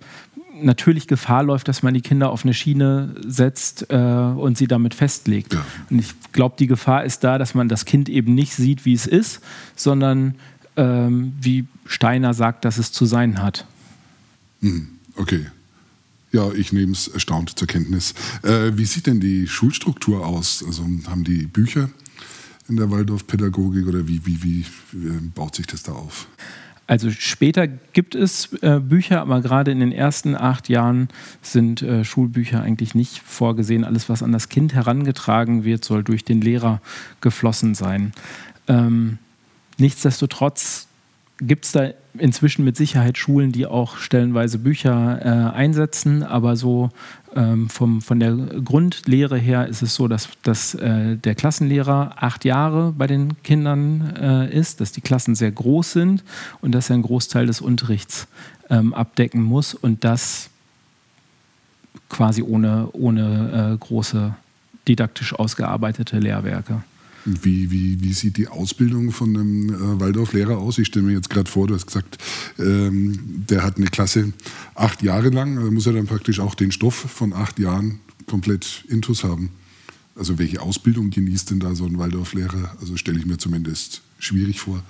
natürlich 0.61 1.07
Gefahr 1.07 1.43
läuft, 1.43 1.67
dass 1.67 1.83
man 1.83 1.93
die 1.93 2.01
Kinder 2.01 2.31
auf 2.31 2.43
eine 2.43 2.53
Schiene 2.53 3.15
setzt 3.25 3.87
äh, 3.89 3.95
und 3.95 4.57
sie 4.57 4.67
damit 4.67 4.93
festlegt. 4.93 5.53
Ja. 5.53 5.65
Und 5.89 5.99
ich 5.99 6.13
glaube, 6.31 6.55
die 6.57 6.67
Gefahr 6.67 7.03
ist 7.03 7.23
da, 7.23 7.37
dass 7.37 7.53
man 7.53 7.69
das 7.69 7.85
Kind 7.85 8.09
eben 8.09 8.33
nicht 8.33 8.53
sieht, 8.53 8.85
wie 8.85 8.93
es 8.93 9.07
ist, 9.07 9.41
sondern 9.75 10.35
ähm, 10.77 11.33
wie 11.41 11.65
Steiner 11.85 12.33
sagt, 12.33 12.65
dass 12.65 12.77
es 12.77 12.91
zu 12.91 13.05
sein 13.05 13.41
hat. 13.41 13.65
Hm, 14.61 14.87
okay. 15.15 15.47
Ja, 16.31 16.51
ich 16.53 16.71
nehme 16.71 16.93
es 16.93 17.07
erstaunt 17.09 17.57
zur 17.59 17.67
Kenntnis. 17.67 18.13
Äh, 18.43 18.71
wie 18.75 18.85
sieht 18.85 19.07
denn 19.07 19.19
die 19.19 19.47
Schulstruktur 19.47 20.25
aus? 20.25 20.63
Also 20.65 20.83
haben 21.07 21.23
die 21.25 21.45
Bücher 21.45 21.89
in 22.69 22.77
der 22.77 22.89
Waldorfpädagogik 22.89 23.85
oder 23.85 24.07
wie, 24.07 24.25
wie, 24.25 24.41
wie, 24.43 24.65
wie 24.91 25.07
äh, 25.07 25.19
baut 25.35 25.55
sich 25.55 25.67
das 25.67 25.83
da 25.83 25.91
auf? 25.91 26.27
Also 26.87 27.09
später 27.09 27.67
gibt 27.67 28.15
es 28.15 28.51
äh, 28.61 28.79
Bücher, 28.79 29.21
aber 29.21 29.41
gerade 29.41 29.71
in 29.71 29.79
den 29.79 29.91
ersten 29.91 30.35
acht 30.35 30.67
Jahren 30.67 31.07
sind 31.41 31.81
äh, 31.81 32.03
Schulbücher 32.03 32.61
eigentlich 32.61 32.95
nicht 32.95 33.19
vorgesehen. 33.19 33.85
Alles, 33.85 34.09
was 34.09 34.23
an 34.23 34.31
das 34.31 34.49
Kind 34.49 34.73
herangetragen 34.73 35.63
wird, 35.63 35.85
soll 35.85 36.03
durch 36.03 36.25
den 36.25 36.41
Lehrer 36.41 36.81
geflossen 37.21 37.75
sein. 37.75 38.11
Ähm, 38.67 39.19
Nichtsdestotrotz 39.81 40.87
gibt 41.39 41.65
es 41.65 41.71
da 41.71 41.89
inzwischen 42.13 42.63
mit 42.63 42.77
Sicherheit 42.77 43.17
Schulen, 43.17 43.51
die 43.51 43.65
auch 43.65 43.97
stellenweise 43.97 44.59
Bücher 44.59 45.19
äh, 45.23 45.55
einsetzen, 45.55 46.21
aber 46.21 46.55
so 46.55 46.91
ähm, 47.35 47.67
vom, 47.67 48.03
von 48.03 48.19
der 48.19 48.35
Grundlehre 48.35 49.39
her 49.39 49.67
ist 49.67 49.81
es 49.81 49.95
so, 49.95 50.07
dass, 50.07 50.29
dass 50.43 50.75
äh, 50.75 51.15
der 51.17 51.33
Klassenlehrer 51.33 52.13
acht 52.17 52.45
Jahre 52.45 52.93
bei 52.95 53.07
den 53.07 53.41
Kindern 53.41 54.15
äh, 54.17 54.55
ist, 54.55 54.81
dass 54.81 54.91
die 54.91 55.01
Klassen 55.01 55.33
sehr 55.33 55.51
groß 55.51 55.93
sind 55.93 56.23
und 56.61 56.73
dass 56.73 56.91
er 56.91 56.93
einen 56.93 57.03
Großteil 57.03 57.47
des 57.47 57.59
Unterrichts 57.59 58.27
ähm, 58.69 58.93
abdecken 58.93 59.41
muss 59.41 59.73
und 59.73 60.03
das 60.03 60.51
quasi 62.07 62.43
ohne, 62.43 62.89
ohne 62.91 63.73
äh, 63.73 63.77
große 63.77 64.35
didaktisch 64.87 65.33
ausgearbeitete 65.33 66.19
Lehrwerke. 66.19 66.83
Wie, 67.25 67.69
wie, 67.69 68.01
wie 68.01 68.13
sieht 68.13 68.37
die 68.37 68.47
Ausbildung 68.47 69.11
von 69.11 69.35
einem 69.35 69.69
äh, 69.69 69.99
Waldorflehrer 69.99 70.57
aus? 70.57 70.79
Ich 70.79 70.87
stelle 70.87 71.05
mir 71.05 71.13
jetzt 71.13 71.29
gerade 71.29 71.49
vor, 71.49 71.67
du 71.67 71.75
hast 71.75 71.85
gesagt, 71.85 72.17
ähm, 72.57 73.45
der 73.49 73.63
hat 73.63 73.77
eine 73.77 73.87
Klasse 73.87 74.33
acht 74.73 75.03
Jahre 75.03 75.29
lang, 75.29 75.57
also 75.57 75.71
muss 75.71 75.85
er 75.85 75.93
dann 75.93 76.07
praktisch 76.07 76.39
auch 76.39 76.55
den 76.55 76.71
Stoff 76.71 76.95
von 76.95 77.33
acht 77.33 77.59
Jahren 77.59 77.99
komplett 78.25 78.85
intus 78.87 79.23
haben. 79.23 79.51
Also 80.15 80.39
welche 80.39 80.61
Ausbildung 80.61 81.09
genießt 81.09 81.51
denn 81.51 81.59
da 81.59 81.75
so 81.75 81.85
ein 81.85 81.97
Waldorflehrer? 81.97 82.75
Also 82.79 82.97
stelle 82.97 83.19
ich 83.19 83.25
mir 83.25 83.37
zumindest 83.37 84.01
schwierig 84.19 84.59
vor. 84.59 84.83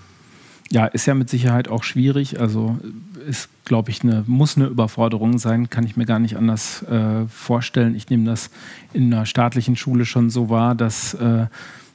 Ja, 0.71 0.85
ist 0.85 1.05
ja 1.05 1.13
mit 1.13 1.29
Sicherheit 1.29 1.67
auch 1.67 1.83
schwierig. 1.83 2.39
Also 2.39 2.79
ist, 3.27 3.49
glaube 3.65 3.91
ich, 3.91 4.03
eine, 4.03 4.23
muss 4.25 4.55
eine 4.55 4.67
Überforderung 4.67 5.37
sein, 5.37 5.69
kann 5.69 5.85
ich 5.85 5.97
mir 5.97 6.05
gar 6.05 6.19
nicht 6.19 6.37
anders 6.37 6.81
äh, 6.83 7.27
vorstellen. 7.27 7.93
Ich 7.93 8.09
nehme 8.09 8.25
das 8.25 8.49
in 8.93 9.13
einer 9.13 9.25
staatlichen 9.25 9.75
Schule 9.75 10.05
schon 10.05 10.29
so 10.29 10.49
wahr, 10.49 10.73
dass 10.73 11.13
äh, 11.15 11.47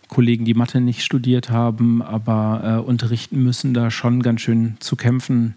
Kollegen, 0.08 0.44
die 0.44 0.54
Mathe 0.54 0.80
nicht 0.80 1.02
studiert 1.02 1.50
haben, 1.50 2.02
aber 2.02 2.78
äh, 2.84 2.86
unterrichten 2.86 3.42
müssen, 3.42 3.74
da 3.74 3.90
schon 3.90 4.22
ganz 4.22 4.40
schön 4.40 4.76
zu 4.80 4.96
kämpfen 4.96 5.54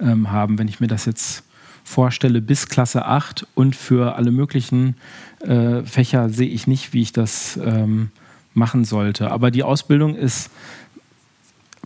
ähm, 0.00 0.30
haben. 0.30 0.58
Wenn 0.58 0.68
ich 0.68 0.80
mir 0.80 0.86
das 0.86 1.06
jetzt 1.06 1.44
vorstelle, 1.84 2.42
bis 2.42 2.68
Klasse 2.68 3.06
8 3.06 3.46
und 3.54 3.76
für 3.76 4.16
alle 4.16 4.30
möglichen 4.30 4.96
äh, 5.40 5.82
Fächer 5.82 6.28
sehe 6.28 6.48
ich 6.48 6.66
nicht, 6.66 6.92
wie 6.92 7.02
ich 7.02 7.12
das 7.12 7.58
ähm, 7.62 8.10
machen 8.54 8.84
sollte. 8.84 9.30
Aber 9.30 9.50
die 9.50 9.62
Ausbildung 9.62 10.14
ist 10.16 10.50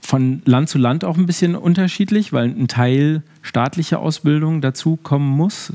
von 0.01 0.43
Land 0.47 0.69
zu 0.69 0.79
Land 0.79 1.05
auch 1.05 1.19
ein 1.19 1.27
bisschen 1.27 1.55
unterschiedlich, 1.55 2.33
weil 2.33 2.49
ein 2.49 2.69
Teil 2.69 3.23
staatliche 3.43 3.99
Ausbildung 3.99 4.61
dazu 4.61 4.97
kommen 4.97 5.29
muss 5.29 5.73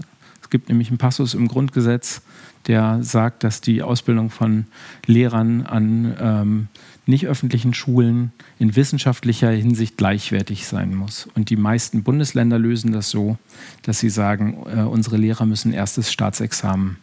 gibt 0.56 0.70
nämlich 0.70 0.88
einen 0.88 0.98
Passus 0.98 1.34
im 1.34 1.50
Grundgesetz, 1.50 2.22
der 2.68 3.04
sagt, 3.04 3.44
dass 3.44 3.62
die 3.62 3.82
Ausbildung 3.82 4.30
von 4.30 4.66
Lehrern 5.06 5.66
an 5.66 6.16
ähm, 6.20 6.68
nicht 7.06 7.28
öffentlichen 7.28 7.74
Schulen 7.74 8.32
in 8.58 8.76
wissenschaftlicher 8.76 9.52
Hinsicht 9.52 9.98
gleichwertig 9.98 10.66
sein 10.66 10.96
muss. 10.96 11.28
Und 11.36 11.50
die 11.50 11.56
meisten 11.56 12.04
Bundesländer 12.04 12.58
lösen 12.58 12.92
das 12.92 13.10
so, 13.10 13.38
dass 13.84 14.00
sie 14.00 14.10
sagen, 14.10 14.66
äh, 14.66 14.82
unsere 14.82 15.18
Lehrer 15.18 15.46
müssen 15.46 15.72
erstes 15.72 16.12
Staatsexamen 16.12 16.98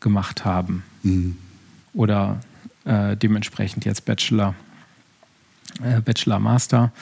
gemacht 0.00 0.44
haben. 0.44 0.84
Mhm. 1.02 1.36
Oder 1.92 2.40
äh, 2.84 3.16
dementsprechend 3.16 3.84
jetzt 3.84 4.04
Bachelor, 4.04 4.54
äh, 5.82 6.00
Bachelor, 6.00 6.38
Master 6.38 6.92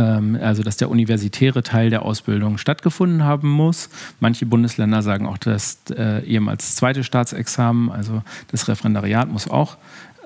also 0.00 0.62
dass 0.62 0.76
der 0.76 0.90
universitäre 0.90 1.62
Teil 1.62 1.90
der 1.90 2.02
Ausbildung 2.02 2.58
stattgefunden 2.58 3.24
haben 3.24 3.48
muss. 3.48 3.88
Manche 4.20 4.46
Bundesländer 4.46 5.02
sagen 5.02 5.26
auch, 5.26 5.38
dass 5.38 5.78
äh, 5.90 6.24
ehemals 6.24 6.76
zweite 6.76 7.02
Staatsexamen, 7.02 7.90
also 7.90 8.22
das 8.50 8.68
Referendariat 8.68 9.28
muss 9.28 9.48
auch 9.48 9.76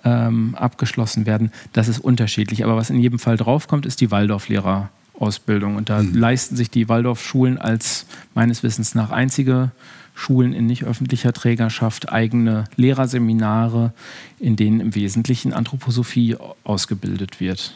ähm, 0.05 0.55
abgeschlossen 0.55 1.27
werden. 1.27 1.53
Das 1.73 1.89
ist 1.89 1.99
unterschiedlich. 2.01 2.65
Aber 2.65 2.77
was 2.77 2.91
in 2.91 2.99
jedem 2.99 3.19
Fall 3.19 3.37
draufkommt, 3.37 3.87
ist 3.87 4.01
die 4.01 4.11
Waldorflehrerausbildung. 4.11 5.77
Und 5.77 5.89
da 5.89 6.03
mhm. 6.03 6.15
leisten 6.15 6.57
sich 6.57 6.71
die 6.71 6.89
Waldorfschulen 6.89 7.59
als 7.59 8.07
meines 8.35 8.63
Wissens 8.63 8.95
nach 8.95 9.11
einzige 9.11 9.71
Schulen 10.15 10.53
in 10.53 10.67
nicht 10.67 10.85
öffentlicher 10.85 11.33
Trägerschaft 11.33 12.13
eigene 12.13 12.65
Lehrerseminare, 12.77 13.93
in 14.39 14.57
denen 14.57 14.81
im 14.81 14.95
Wesentlichen 14.95 15.55
Anthroposophie 15.55 16.37
ausgebildet 16.65 17.41
wird. 17.41 17.75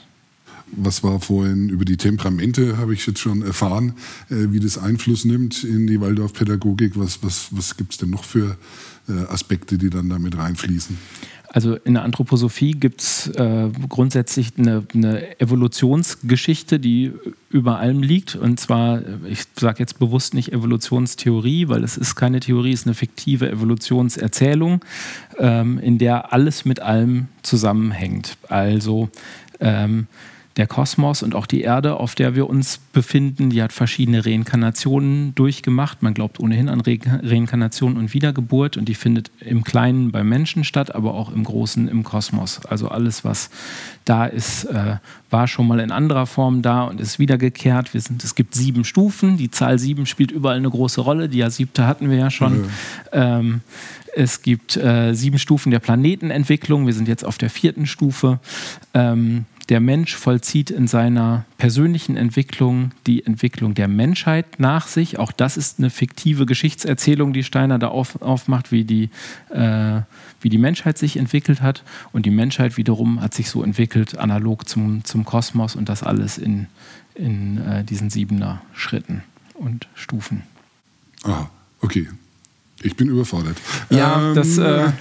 Was 0.72 1.02
war 1.02 1.20
vorhin 1.20 1.68
über 1.68 1.84
die 1.84 1.96
Temperamente, 1.96 2.76
habe 2.76 2.92
ich 2.92 3.06
jetzt 3.06 3.20
schon 3.20 3.42
erfahren, 3.42 3.94
äh, 4.30 4.50
wie 4.50 4.60
das 4.60 4.78
Einfluss 4.78 5.24
nimmt 5.24 5.62
in 5.64 5.86
die 5.86 6.00
Waldorfpädagogik. 6.00 6.98
Was, 6.98 7.22
was, 7.22 7.48
was 7.52 7.76
gibt 7.76 7.92
es 7.92 7.98
denn 7.98 8.10
noch 8.10 8.24
für 8.24 8.56
äh, 9.08 9.12
Aspekte, 9.28 9.78
die 9.78 9.90
dann 9.90 10.08
damit 10.08 10.36
reinfließen? 10.36 10.96
Also 11.56 11.74
in 11.74 11.94
der 11.94 12.02
Anthroposophie 12.02 12.72
gibt 12.72 13.00
es 13.00 13.28
äh, 13.28 13.70
grundsätzlich 13.88 14.52
eine, 14.58 14.84
eine, 14.92 15.40
Evolutionsgeschichte, 15.40 16.78
die 16.78 17.12
über 17.48 17.78
allem 17.78 18.02
liegt. 18.02 18.36
Und 18.36 18.60
zwar, 18.60 19.00
ich 19.24 19.44
sage 19.58 19.78
jetzt 19.78 19.98
bewusst 19.98 20.34
nicht 20.34 20.52
Evolutionstheorie, 20.52 21.68
weil 21.68 21.82
es 21.82 21.96
ist 21.96 22.14
keine 22.14 22.40
Theorie, 22.40 22.72
es 22.72 22.80
ist 22.80 22.86
eine 22.86 22.94
fiktive 22.94 23.50
Evolutionserzählung, 23.50 24.84
ähm, 25.38 25.78
in 25.78 25.96
der 25.96 26.32
alles 26.34 26.66
mit 26.66 26.80
allem 26.80 27.28
zusammenhängt. 27.42 28.36
Also 28.48 29.08
ähm, 29.58 30.08
der 30.56 30.66
Kosmos 30.66 31.22
und 31.22 31.34
auch 31.34 31.46
die 31.46 31.60
Erde, 31.60 31.96
auf 31.96 32.14
der 32.14 32.34
wir 32.34 32.48
uns 32.48 32.78
befinden, 32.92 33.50
die 33.50 33.62
hat 33.62 33.72
verschiedene 33.72 34.24
Reinkarnationen 34.24 35.34
durchgemacht. 35.34 36.02
Man 36.02 36.14
glaubt 36.14 36.40
ohnehin 36.40 36.68
an 36.70 36.80
Re 36.80 36.98
Reinkarnation 37.22 37.96
und 37.98 38.14
Wiedergeburt 38.14 38.78
und 38.78 38.88
die 38.88 38.94
findet 38.94 39.30
im 39.40 39.64
Kleinen 39.64 40.12
beim 40.12 40.28
Menschen 40.28 40.64
statt, 40.64 40.94
aber 40.94 41.14
auch 41.14 41.30
im 41.30 41.44
Großen 41.44 41.88
im 41.88 42.04
Kosmos. 42.04 42.64
Also 42.66 42.88
alles, 42.88 43.22
was 43.24 43.50
da 44.06 44.24
ist, 44.24 44.64
äh, 44.64 44.96
war 45.28 45.46
schon 45.46 45.66
mal 45.66 45.80
in 45.80 45.90
anderer 45.90 46.26
Form 46.26 46.62
da 46.62 46.84
und 46.84 47.00
ist 47.00 47.18
wiedergekehrt. 47.18 47.92
Wir 47.92 48.00
sind, 48.00 48.24
es 48.24 48.34
gibt 48.34 48.54
sieben 48.54 48.84
Stufen. 48.84 49.36
Die 49.36 49.50
Zahl 49.50 49.78
sieben 49.78 50.06
spielt 50.06 50.30
überall 50.30 50.56
eine 50.56 50.70
große 50.70 51.02
Rolle. 51.02 51.28
Die 51.28 51.44
siebte 51.50 51.86
hatten 51.86 52.08
wir 52.08 52.16
ja 52.16 52.30
schon. 52.30 52.64
Ja. 53.12 53.38
Ähm, 53.38 53.60
es 54.14 54.40
gibt 54.40 54.78
äh, 54.78 55.12
sieben 55.12 55.38
Stufen 55.38 55.70
der 55.70 55.80
Planetenentwicklung. 55.80 56.86
Wir 56.86 56.94
sind 56.94 57.06
jetzt 57.06 57.24
auf 57.24 57.36
der 57.36 57.50
vierten 57.50 57.86
Stufe. 57.86 58.38
Ähm, 58.94 59.44
der 59.68 59.80
Mensch 59.80 60.14
vollzieht 60.14 60.70
in 60.70 60.86
seiner 60.86 61.44
persönlichen 61.58 62.16
Entwicklung 62.16 62.92
die 63.06 63.26
Entwicklung 63.26 63.74
der 63.74 63.88
Menschheit 63.88 64.60
nach 64.60 64.86
sich. 64.86 65.18
Auch 65.18 65.32
das 65.32 65.56
ist 65.56 65.78
eine 65.78 65.90
fiktive 65.90 66.46
Geschichtserzählung, 66.46 67.32
die 67.32 67.42
Steiner 67.42 67.78
da 67.78 67.88
auf, 67.88 68.22
aufmacht, 68.22 68.70
wie 68.70 68.84
die, 68.84 69.10
äh, 69.50 70.02
wie 70.40 70.50
die 70.50 70.58
Menschheit 70.58 70.98
sich 70.98 71.16
entwickelt 71.16 71.62
hat. 71.62 71.82
Und 72.12 72.26
die 72.26 72.30
Menschheit 72.30 72.76
wiederum 72.76 73.20
hat 73.20 73.34
sich 73.34 73.50
so 73.50 73.64
entwickelt, 73.64 74.16
analog 74.16 74.68
zum, 74.68 75.04
zum 75.04 75.24
Kosmos 75.24 75.74
und 75.74 75.88
das 75.88 76.04
alles 76.04 76.38
in, 76.38 76.68
in 77.16 77.58
äh, 77.66 77.82
diesen 77.82 78.08
siebener 78.08 78.62
Schritten 78.72 79.24
und 79.54 79.88
Stufen. 79.94 80.42
Ah, 81.24 81.46
okay. 81.80 82.08
Ich 82.82 82.94
bin 82.94 83.08
überfordert. 83.08 83.56
Ja, 83.90 84.28
ähm, 84.28 84.34
das. 84.34 84.58
Äh, 84.58 84.92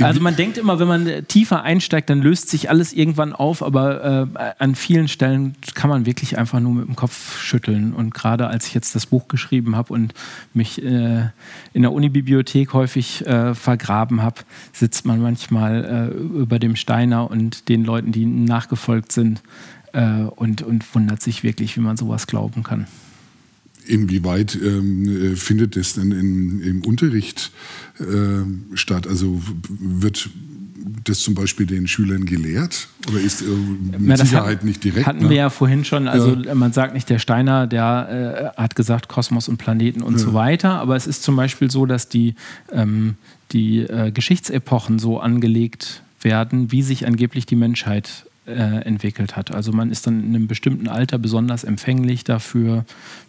also 0.00 0.20
man 0.20 0.36
denkt 0.36 0.58
immer, 0.58 0.78
wenn 0.78 0.88
man 0.88 1.26
tiefer 1.28 1.62
einsteigt, 1.62 2.10
dann 2.10 2.22
löst 2.22 2.48
sich 2.48 2.70
alles 2.70 2.92
irgendwann 2.92 3.32
auf, 3.32 3.62
aber 3.62 4.28
äh, 4.34 4.54
an 4.58 4.74
vielen 4.74 5.08
Stellen 5.08 5.56
kann 5.74 5.90
man 5.90 6.06
wirklich 6.06 6.38
einfach 6.38 6.60
nur 6.60 6.74
mit 6.74 6.86
dem 6.86 6.96
Kopf 6.96 7.40
schütteln. 7.40 7.92
Und 7.92 8.14
gerade 8.14 8.46
als 8.48 8.66
ich 8.66 8.74
jetzt 8.74 8.94
das 8.94 9.06
Buch 9.06 9.28
geschrieben 9.28 9.76
habe 9.76 9.92
und 9.92 10.14
mich 10.52 10.82
äh, 10.82 11.28
in 11.72 11.82
der 11.82 11.92
Unibibliothek 11.92 12.72
häufig 12.72 13.26
äh, 13.26 13.54
vergraben 13.54 14.22
habe, 14.22 14.42
sitzt 14.72 15.06
man 15.06 15.20
manchmal 15.20 16.10
äh, 16.12 16.38
über 16.38 16.58
dem 16.58 16.76
Steiner 16.76 17.30
und 17.30 17.68
den 17.68 17.84
Leuten, 17.84 18.12
die 18.12 18.26
nachgefolgt 18.26 19.12
sind 19.12 19.42
äh, 19.92 20.24
und, 20.36 20.62
und 20.62 20.94
wundert 20.94 21.22
sich 21.22 21.42
wirklich, 21.42 21.76
wie 21.76 21.80
man 21.80 21.96
sowas 21.96 22.26
glauben 22.26 22.62
kann. 22.62 22.86
Inwieweit 23.86 24.58
ähm, 24.62 25.32
äh, 25.32 25.36
findet 25.36 25.76
das 25.76 25.94
denn 25.94 26.12
in, 26.12 26.60
im 26.60 26.84
Unterricht 26.84 27.52
äh, 27.98 28.76
statt? 28.76 29.06
Also 29.06 29.40
wird 29.68 30.28
das 31.04 31.20
zum 31.20 31.34
Beispiel 31.34 31.66
den 31.66 31.86
Schülern 31.86 32.24
gelehrt 32.24 32.88
oder 33.08 33.20
ist 33.20 33.42
äh, 33.42 33.44
mit 33.98 34.18
ja, 34.18 34.24
Sicherheit 34.24 34.58
hat, 34.58 34.64
nicht 34.64 34.84
direkt? 34.84 35.06
Hatten 35.06 35.24
ne? 35.24 35.30
wir 35.30 35.36
ja 35.36 35.50
vorhin 35.50 35.84
schon, 35.84 36.08
also 36.08 36.34
ja. 36.34 36.54
man 36.54 36.72
sagt 36.72 36.94
nicht, 36.94 37.08
der 37.10 37.18
Steiner, 37.18 37.66
der 37.66 38.52
äh, 38.56 38.60
hat 38.60 38.74
gesagt 38.74 39.08
Kosmos 39.08 39.48
und 39.48 39.56
Planeten 39.56 40.02
und 40.02 40.14
ja. 40.14 40.18
so 40.18 40.34
weiter, 40.34 40.72
aber 40.80 40.96
es 40.96 41.06
ist 41.06 41.22
zum 41.22 41.36
Beispiel 41.36 41.70
so, 41.70 41.86
dass 41.86 42.08
die, 42.08 42.34
ähm, 42.72 43.16
die 43.52 43.80
äh, 43.80 44.10
Geschichtsepochen 44.10 44.98
so 44.98 45.20
angelegt 45.20 46.02
werden, 46.20 46.72
wie 46.72 46.82
sich 46.82 47.06
angeblich 47.06 47.46
die 47.46 47.56
Menschheit 47.56 48.26
äh, 48.46 48.52
entwickelt 48.52 49.36
hat. 49.36 49.54
Also 49.54 49.72
man 49.72 49.90
ist 49.90 50.06
dann 50.06 50.22
in 50.22 50.34
einem 50.34 50.46
bestimmten 50.46 50.88
Alter 50.88 51.18
besonders 51.18 51.64
empfänglich 51.64 52.24
dafür, 52.24 52.84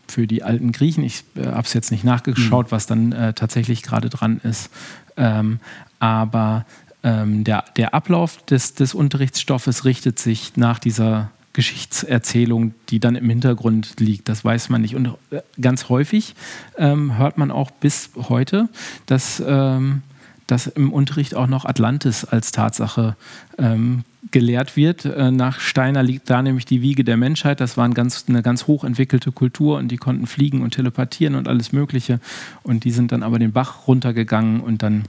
für 0.08 0.28
die 0.28 0.44
alten 0.44 0.72
Griechen. 0.72 1.04
Ich 1.04 1.24
äh, 1.36 1.48
habe 1.48 1.64
es 1.64 1.74
jetzt 1.74 1.92
nicht 1.92 2.04
nachgeschaut, 2.04 2.68
mhm. 2.68 2.72
was 2.72 2.88
dann 2.88 3.12
äh, 3.12 3.34
tatsächlich 3.34 3.82
gerade 3.82 4.10
dran 4.10 4.40
ist. 4.44 4.70
Ähm, 5.18 5.60
aber 6.00 6.66
ähm, 7.04 7.44
der, 7.44 7.66
der 7.78 7.94
Ablauf 7.94 8.44
des, 8.46 8.74
des 8.74 8.94
Unterrichtsstoffes 8.94 9.86
richtet 9.86 10.20
sich 10.20 10.58
nach 10.58 10.80
dieser 10.80 11.32
Geschichtserzählung, 11.54 12.74
die 12.90 13.00
dann 13.00 13.16
im 13.16 13.30
Hintergrund 13.30 14.00
liegt. 14.00 14.28
Das 14.28 14.44
weiß 14.44 14.70
man 14.70 14.82
nicht. 14.82 14.96
Und 14.96 15.16
äh, 15.32 15.42
ganz 15.60 15.88
häufig 15.88 16.36
ähm, 16.78 17.18
hört 17.18 17.38
man 17.38 17.50
auch 17.50 17.72
bis 17.72 18.10
heute, 18.30 18.68
dass, 19.06 19.42
ähm, 19.46 20.02
dass 20.48 20.68
im 20.68 20.94
Unterricht 20.94 21.36
auch 21.36 21.48
noch 21.48 21.66
Atlantis 21.66 22.26
als 22.26 22.52
Tatsache 22.52 23.16
ähm, 23.58 24.04
gelehrt 24.32 24.76
wird. 24.76 25.06
Äh, 25.06 25.32
nach 25.32 25.60
Steiner 25.60 26.04
liegt 26.04 26.30
da 26.30 26.42
nämlich 26.42 26.66
die 26.66 26.82
Wiege 26.82 27.04
der 27.04 27.18
Menschheit. 27.18 27.60
Das 27.60 27.78
war 27.78 27.86
ein 27.86 27.94
ganz, 27.94 28.26
eine 28.28 28.42
ganz 28.42 28.68
hochentwickelte 28.68 29.32
Kultur 29.32 29.78
und 29.78 29.90
die 29.90 29.98
konnten 29.98 30.28
fliegen 30.28 30.62
und 30.62 30.72
telepathieren 30.72 31.36
und 31.36 31.48
alles 31.48 31.72
Mögliche. 31.72 32.20
Und 32.64 32.84
die 32.84 32.92
sind 32.92 33.12
dann 33.12 33.24
aber 33.24 33.40
den 33.40 33.52
Bach 33.52 33.88
runtergegangen 33.88 34.62
und 34.62 34.84
dann 34.84 35.04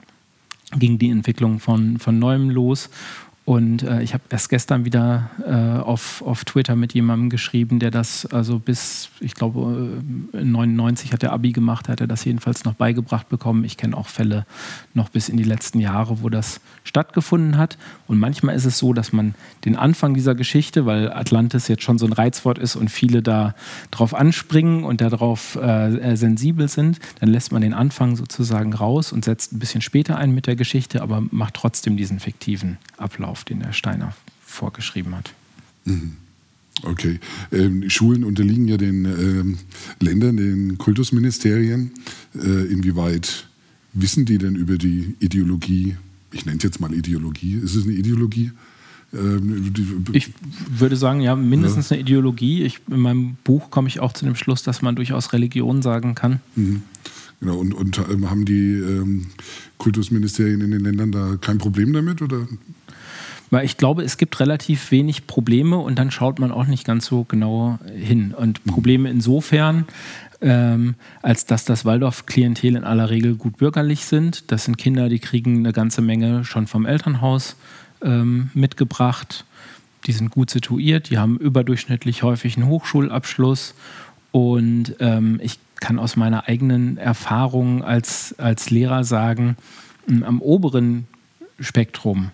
ging 0.72 0.98
die 0.98 1.10
Entwicklung 1.10 1.60
von, 1.60 1.98
von 1.98 2.18
neuem 2.18 2.50
los. 2.50 2.90
Und 3.46 3.84
äh, 3.84 4.02
ich 4.02 4.12
habe 4.12 4.24
erst 4.28 4.48
gestern 4.48 4.84
wieder 4.84 5.30
äh, 5.46 5.80
auf, 5.80 6.20
auf 6.26 6.44
Twitter 6.44 6.74
mit 6.74 6.94
jemandem 6.94 7.30
geschrieben, 7.30 7.78
der 7.78 7.92
das 7.92 8.26
also 8.26 8.58
bis, 8.58 9.08
ich 9.20 9.36
glaube, 9.36 10.00
äh, 10.32 10.44
99 10.44 11.12
hat 11.12 11.22
er 11.22 11.32
Abi 11.32 11.52
gemacht, 11.52 11.88
hat 11.88 12.00
er 12.00 12.08
das 12.08 12.24
jedenfalls 12.24 12.64
noch 12.64 12.74
beigebracht 12.74 13.28
bekommen. 13.28 13.62
Ich 13.62 13.76
kenne 13.76 13.96
auch 13.96 14.08
Fälle 14.08 14.46
noch 14.94 15.10
bis 15.10 15.28
in 15.28 15.36
die 15.36 15.44
letzten 15.44 15.78
Jahre, 15.78 16.22
wo 16.22 16.28
das 16.28 16.60
stattgefunden 16.82 17.56
hat. 17.56 17.78
Und 18.08 18.18
manchmal 18.18 18.56
ist 18.56 18.64
es 18.64 18.78
so, 18.78 18.92
dass 18.92 19.12
man 19.12 19.36
den 19.64 19.76
Anfang 19.76 20.14
dieser 20.14 20.34
Geschichte, 20.34 20.84
weil 20.84 21.12
Atlantis 21.12 21.68
jetzt 21.68 21.84
schon 21.84 21.98
so 21.98 22.06
ein 22.06 22.12
Reizwort 22.12 22.58
ist 22.58 22.74
und 22.74 22.90
viele 22.90 23.22
da 23.22 23.54
drauf 23.92 24.12
anspringen 24.12 24.82
und 24.82 25.00
darauf 25.00 25.54
äh, 25.54 26.16
sensibel 26.16 26.66
sind, 26.66 26.98
dann 27.20 27.28
lässt 27.28 27.52
man 27.52 27.62
den 27.62 27.74
Anfang 27.74 28.16
sozusagen 28.16 28.72
raus 28.72 29.12
und 29.12 29.24
setzt 29.24 29.52
ein 29.52 29.60
bisschen 29.60 29.82
später 29.82 30.18
ein 30.18 30.32
mit 30.32 30.48
der 30.48 30.56
Geschichte, 30.56 31.00
aber 31.00 31.22
macht 31.30 31.54
trotzdem 31.54 31.96
diesen 31.96 32.18
fiktiven 32.18 32.78
Ablauf 32.96 33.35
auf, 33.36 33.44
den 33.44 33.60
der 33.60 33.74
Steiner 33.74 34.14
vorgeschrieben 34.40 35.14
hat. 35.14 35.34
Mhm. 35.84 36.12
Okay. 36.82 37.20
Ähm, 37.52 37.88
Schulen 37.90 38.24
unterliegen 38.24 38.66
ja 38.66 38.78
den 38.78 39.04
ähm, 39.04 39.58
Ländern, 40.00 40.36
den 40.38 40.78
Kultusministerien. 40.78 41.90
Äh, 42.34 42.66
inwieweit 42.66 43.46
wissen 43.92 44.24
die 44.24 44.38
denn 44.38 44.56
über 44.56 44.78
die 44.78 45.16
Ideologie? 45.20 45.96
Ich 46.32 46.46
nenne 46.46 46.58
es 46.58 46.64
jetzt 46.64 46.80
mal 46.80 46.92
Ideologie. 46.94 47.54
Ist 47.56 47.74
es 47.74 47.84
eine 47.84 47.92
Ideologie? 47.92 48.52
Ähm, 49.12 49.72
ich 50.12 50.32
würde 50.68 50.96
sagen, 50.96 51.20
ja, 51.20 51.36
mindestens 51.36 51.90
ja. 51.90 51.94
eine 51.94 52.02
Ideologie. 52.02 52.62
Ich, 52.62 52.80
in 52.90 53.00
meinem 53.00 53.36
Buch 53.44 53.70
komme 53.70 53.88
ich 53.88 54.00
auch 54.00 54.12
zu 54.12 54.24
dem 54.24 54.34
Schluss, 54.34 54.62
dass 54.62 54.80
man 54.80 54.96
durchaus 54.96 55.32
Religion 55.34 55.82
sagen 55.82 56.14
kann. 56.14 56.40
Mhm. 56.56 56.82
Genau, 57.40 57.58
und, 57.58 57.74
und 57.74 57.98
haben 57.98 58.46
die 58.46 58.72
ähm, 58.74 59.26
Kultusministerien 59.76 60.62
in 60.62 60.70
den 60.70 60.80
Ländern 60.80 61.12
da 61.12 61.36
kein 61.38 61.58
Problem 61.58 61.92
damit? 61.92 62.22
Oder? 62.22 62.48
Weil 63.50 63.64
ich 63.64 63.76
glaube, 63.76 64.02
es 64.02 64.16
gibt 64.16 64.40
relativ 64.40 64.90
wenig 64.90 65.26
Probleme 65.26 65.78
und 65.78 65.98
dann 65.98 66.10
schaut 66.10 66.38
man 66.38 66.50
auch 66.50 66.66
nicht 66.66 66.84
ganz 66.84 67.06
so 67.06 67.24
genau 67.24 67.78
hin. 67.94 68.34
Und 68.34 68.64
Probleme 68.64 69.08
insofern, 69.08 69.86
ähm, 70.40 70.96
als 71.22 71.46
dass 71.46 71.64
das 71.64 71.84
Waldorf-Klientel 71.84 72.76
in 72.76 72.84
aller 72.84 73.08
Regel 73.08 73.36
gut 73.36 73.56
bürgerlich 73.56 74.04
sind. 74.04 74.50
Das 74.50 74.64
sind 74.64 74.78
Kinder, 74.78 75.08
die 75.08 75.20
kriegen 75.20 75.58
eine 75.58 75.72
ganze 75.72 76.02
Menge 76.02 76.44
schon 76.44 76.66
vom 76.66 76.86
Elternhaus 76.86 77.56
ähm, 78.02 78.50
mitgebracht. 78.52 79.44
Die 80.06 80.12
sind 80.12 80.30
gut 80.30 80.50
situiert, 80.50 81.10
die 81.10 81.18
haben 81.18 81.36
überdurchschnittlich 81.38 82.22
häufig 82.22 82.56
einen 82.56 82.66
Hochschulabschluss. 82.66 83.74
Und 84.32 84.96
ähm, 85.00 85.40
ich 85.42 85.58
kann 85.80 85.98
aus 85.98 86.16
meiner 86.16 86.48
eigenen 86.48 86.96
Erfahrung 86.96 87.84
als, 87.84 88.34
als 88.38 88.70
Lehrer 88.70 89.04
sagen, 89.04 89.56
am 90.08 90.40
oberen 90.40 91.06
Spektrum 91.58 92.30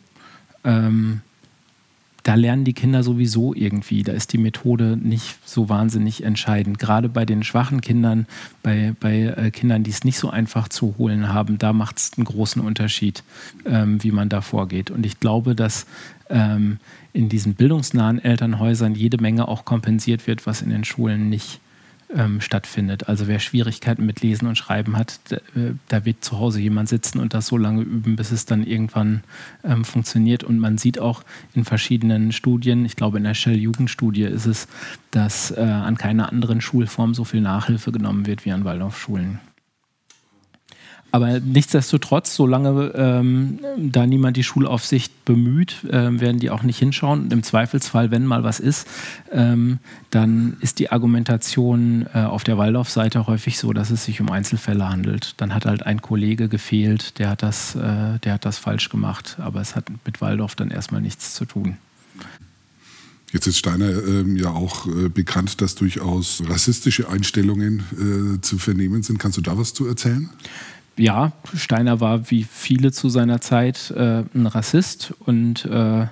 ähm, 0.64 1.23
da 2.23 2.35
lernen 2.35 2.64
die 2.64 2.73
Kinder 2.73 3.02
sowieso 3.02 3.52
irgendwie. 3.54 4.02
Da 4.02 4.12
ist 4.12 4.33
die 4.33 4.38
Methode 4.38 4.97
nicht 4.97 5.38
so 5.45 5.69
wahnsinnig 5.69 6.23
entscheidend. 6.23 6.78
Gerade 6.78 7.09
bei 7.09 7.25
den 7.25 7.42
schwachen 7.42 7.81
Kindern, 7.81 8.26
bei, 8.62 8.95
bei 9.00 9.23
äh, 9.23 9.50
Kindern, 9.50 9.83
die 9.83 9.90
es 9.90 10.04
nicht 10.04 10.19
so 10.19 10.31
einfach 10.31 10.69
zu 10.69 10.95
holen 10.99 11.33
haben, 11.33 11.59
da 11.59 11.73
macht 11.73 11.99
es 11.99 12.12
einen 12.16 12.25
großen 12.25 12.62
Unterschied, 12.62 13.25
ähm, 13.64 14.02
wie 14.04 14.12
man 14.12 14.28
da 14.28 14.40
vorgeht. 14.40 14.90
Und 14.90 15.04
ich 15.04 15.19
glaube, 15.19 15.54
dass 15.57 15.87
ähm, 16.31 16.78
in 17.12 17.28
diesen 17.28 17.54
bildungsnahen 17.54 18.23
Elternhäusern 18.23 18.95
jede 18.95 19.21
Menge 19.21 19.49
auch 19.49 19.64
kompensiert 19.64 20.26
wird, 20.26 20.47
was 20.47 20.62
in 20.62 20.71
den 20.71 20.85
Schulen 20.85 21.28
nicht 21.28 21.61
ähm, 22.14 22.40
stattfindet. 22.40 23.09
Also 23.09 23.26
wer 23.26 23.38
Schwierigkeiten 23.38 24.04
mit 24.07 24.21
Lesen 24.21 24.47
und 24.47 24.57
Schreiben 24.57 24.97
hat, 24.97 25.21
da, 25.28 25.37
äh, 25.37 25.75
da, 25.88 26.04
wird 26.04 26.25
zu 26.25 26.38
Hause 26.38 26.61
jemand 26.61 26.88
sitzen 26.88 27.19
und 27.19 27.35
das 27.35 27.47
so 27.47 27.57
lange 27.57 27.83
üben, 27.83 28.16
bis 28.16 28.31
es 28.31 28.47
dann 28.47 28.64
irgendwann 28.64 29.23
ähm, 29.64 29.85
funktioniert. 29.85 30.45
Und 30.45 30.59
man 30.59 30.78
sieht 30.78 30.99
auch 30.99 31.23
in 31.54 31.64
verschiedenen 31.64 32.33
Studien, 32.33 32.85
ich 32.85 32.97
glaube 32.97 33.19
in 33.19 33.25
der 33.25 33.35
Shell-Jugendstudie 33.35 34.25
ist 34.25 34.47
es, 34.47 34.69
dass 35.11 35.50
äh, 35.50 35.61
an 35.61 35.97
keiner 35.97 36.31
anderen 36.31 36.61
Schulform 36.61 37.14
so 37.14 37.25
viel 37.25 37.40
Nachhilfe 37.40 37.92
genommen 37.92 38.26
wird 38.26 38.45
wie 38.45 38.52
an 38.52 38.64
Waldorfschulen. 38.64 39.40
Aber 41.12 41.40
nichtsdestotrotz, 41.40 42.35
solange 42.35 42.90
ähm, 42.95 43.59
da 43.76 44.07
niemand 44.07 44.38
die 44.38 44.42
Schulaufsicht 44.42 45.26
bemüht, 45.26 45.85
äh, 45.85 46.19
werden 46.19 46.40
die 46.40 46.49
auch 46.49 46.62
nicht 46.62 46.78
hinschauen. 46.78 47.25
Und 47.25 47.33
im 47.35 47.42
Zweifelsfall, 47.42 48.11
wenn 48.11 48.25
mal 48.25 48.45
was 48.45 48.61
ist, 48.61 48.88
ähm, 49.31 49.78
dann 50.09 50.57
ist 50.61 50.78
die 50.78 50.90
Argumentation 50.90 52.07
äh, 52.14 52.21
auf 52.21 52.45
der 52.45 52.57
Waldorf-Seite 52.57 53.26
häufig 53.26 53.59
so, 53.59 53.75
dass 53.75 53.90
es 53.90 54.07
sich 54.07 54.23
um 54.23 54.31
Einzelfälle 54.31 54.88
handelt. 54.88 55.35
Dann 55.37 55.54
hat 55.54 55.66
halt 55.66 55.85
ein 55.85 56.00
Kollege 56.00 56.49
gefehlt, 56.49 57.19
der 57.19 57.28
hat 57.28 57.42
das, 57.42 57.75
äh, 57.75 58.19
der 58.25 58.33
hat 58.33 58.47
das 58.47 58.57
falsch 58.57 58.88
gemacht. 58.88 59.37
Aber 59.38 59.61
es 59.61 59.76
hat 59.76 59.85
mit 60.07 60.23
Waldorf 60.23 60.54
dann 60.54 60.71
erstmal 60.71 61.02
nichts 61.02 61.35
zu 61.35 61.45
tun. 61.45 61.76
Jetzt 63.33 63.47
ist 63.47 63.59
Steiner 63.59 63.90
ähm, 63.90 64.37
ja 64.37 64.49
auch 64.49 64.87
äh, 64.87 65.11
bekannt, 65.11 65.61
dass 65.61 65.75
durchaus 65.75 66.42
rassistische 66.47 67.11
Einstellungen 67.11 67.83
äh, 68.38 68.40
zu 68.40 68.57
vernehmen 68.57 69.02
sind. 69.02 69.19
Kannst 69.19 69.37
du 69.37 69.42
da 69.42 69.59
was 69.59 69.75
zu 69.75 69.87
erzählen? 69.87 70.31
Ja, 70.96 71.32
Steiner 71.54 72.00
war 72.00 72.30
wie 72.30 72.44
viele 72.44 72.92
zu 72.92 73.08
seiner 73.08 73.40
Zeit 73.40 73.90
äh, 73.90 74.25
ein 74.34 74.46
Rassist 74.46 75.14
und 75.20 75.64
äh, 75.64 76.06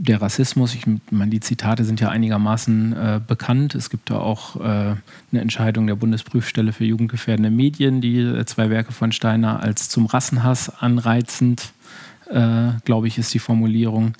der 0.00 0.22
Rassismus, 0.22 0.74
ich 0.74 0.84
meine, 1.10 1.30
die 1.30 1.40
Zitate 1.40 1.84
sind 1.84 2.00
ja 2.00 2.08
einigermaßen 2.08 2.92
äh, 2.92 3.20
bekannt. 3.26 3.74
Es 3.74 3.90
gibt 3.90 4.10
da 4.10 4.18
auch 4.18 4.56
äh, 4.56 4.62
eine 4.62 5.00
Entscheidung 5.32 5.88
der 5.88 5.96
Bundesprüfstelle 5.96 6.72
für 6.72 6.84
jugendgefährdende 6.84 7.50
Medien, 7.50 8.00
die 8.00 8.20
äh, 8.20 8.44
zwei 8.46 8.70
Werke 8.70 8.92
von 8.92 9.10
Steiner 9.10 9.60
als 9.60 9.88
zum 9.88 10.06
Rassenhass 10.06 10.70
anreizend, 10.70 11.72
äh, 12.30 12.70
glaube 12.84 13.08
ich, 13.08 13.18
ist 13.18 13.34
die 13.34 13.40
Formulierung, 13.40 14.14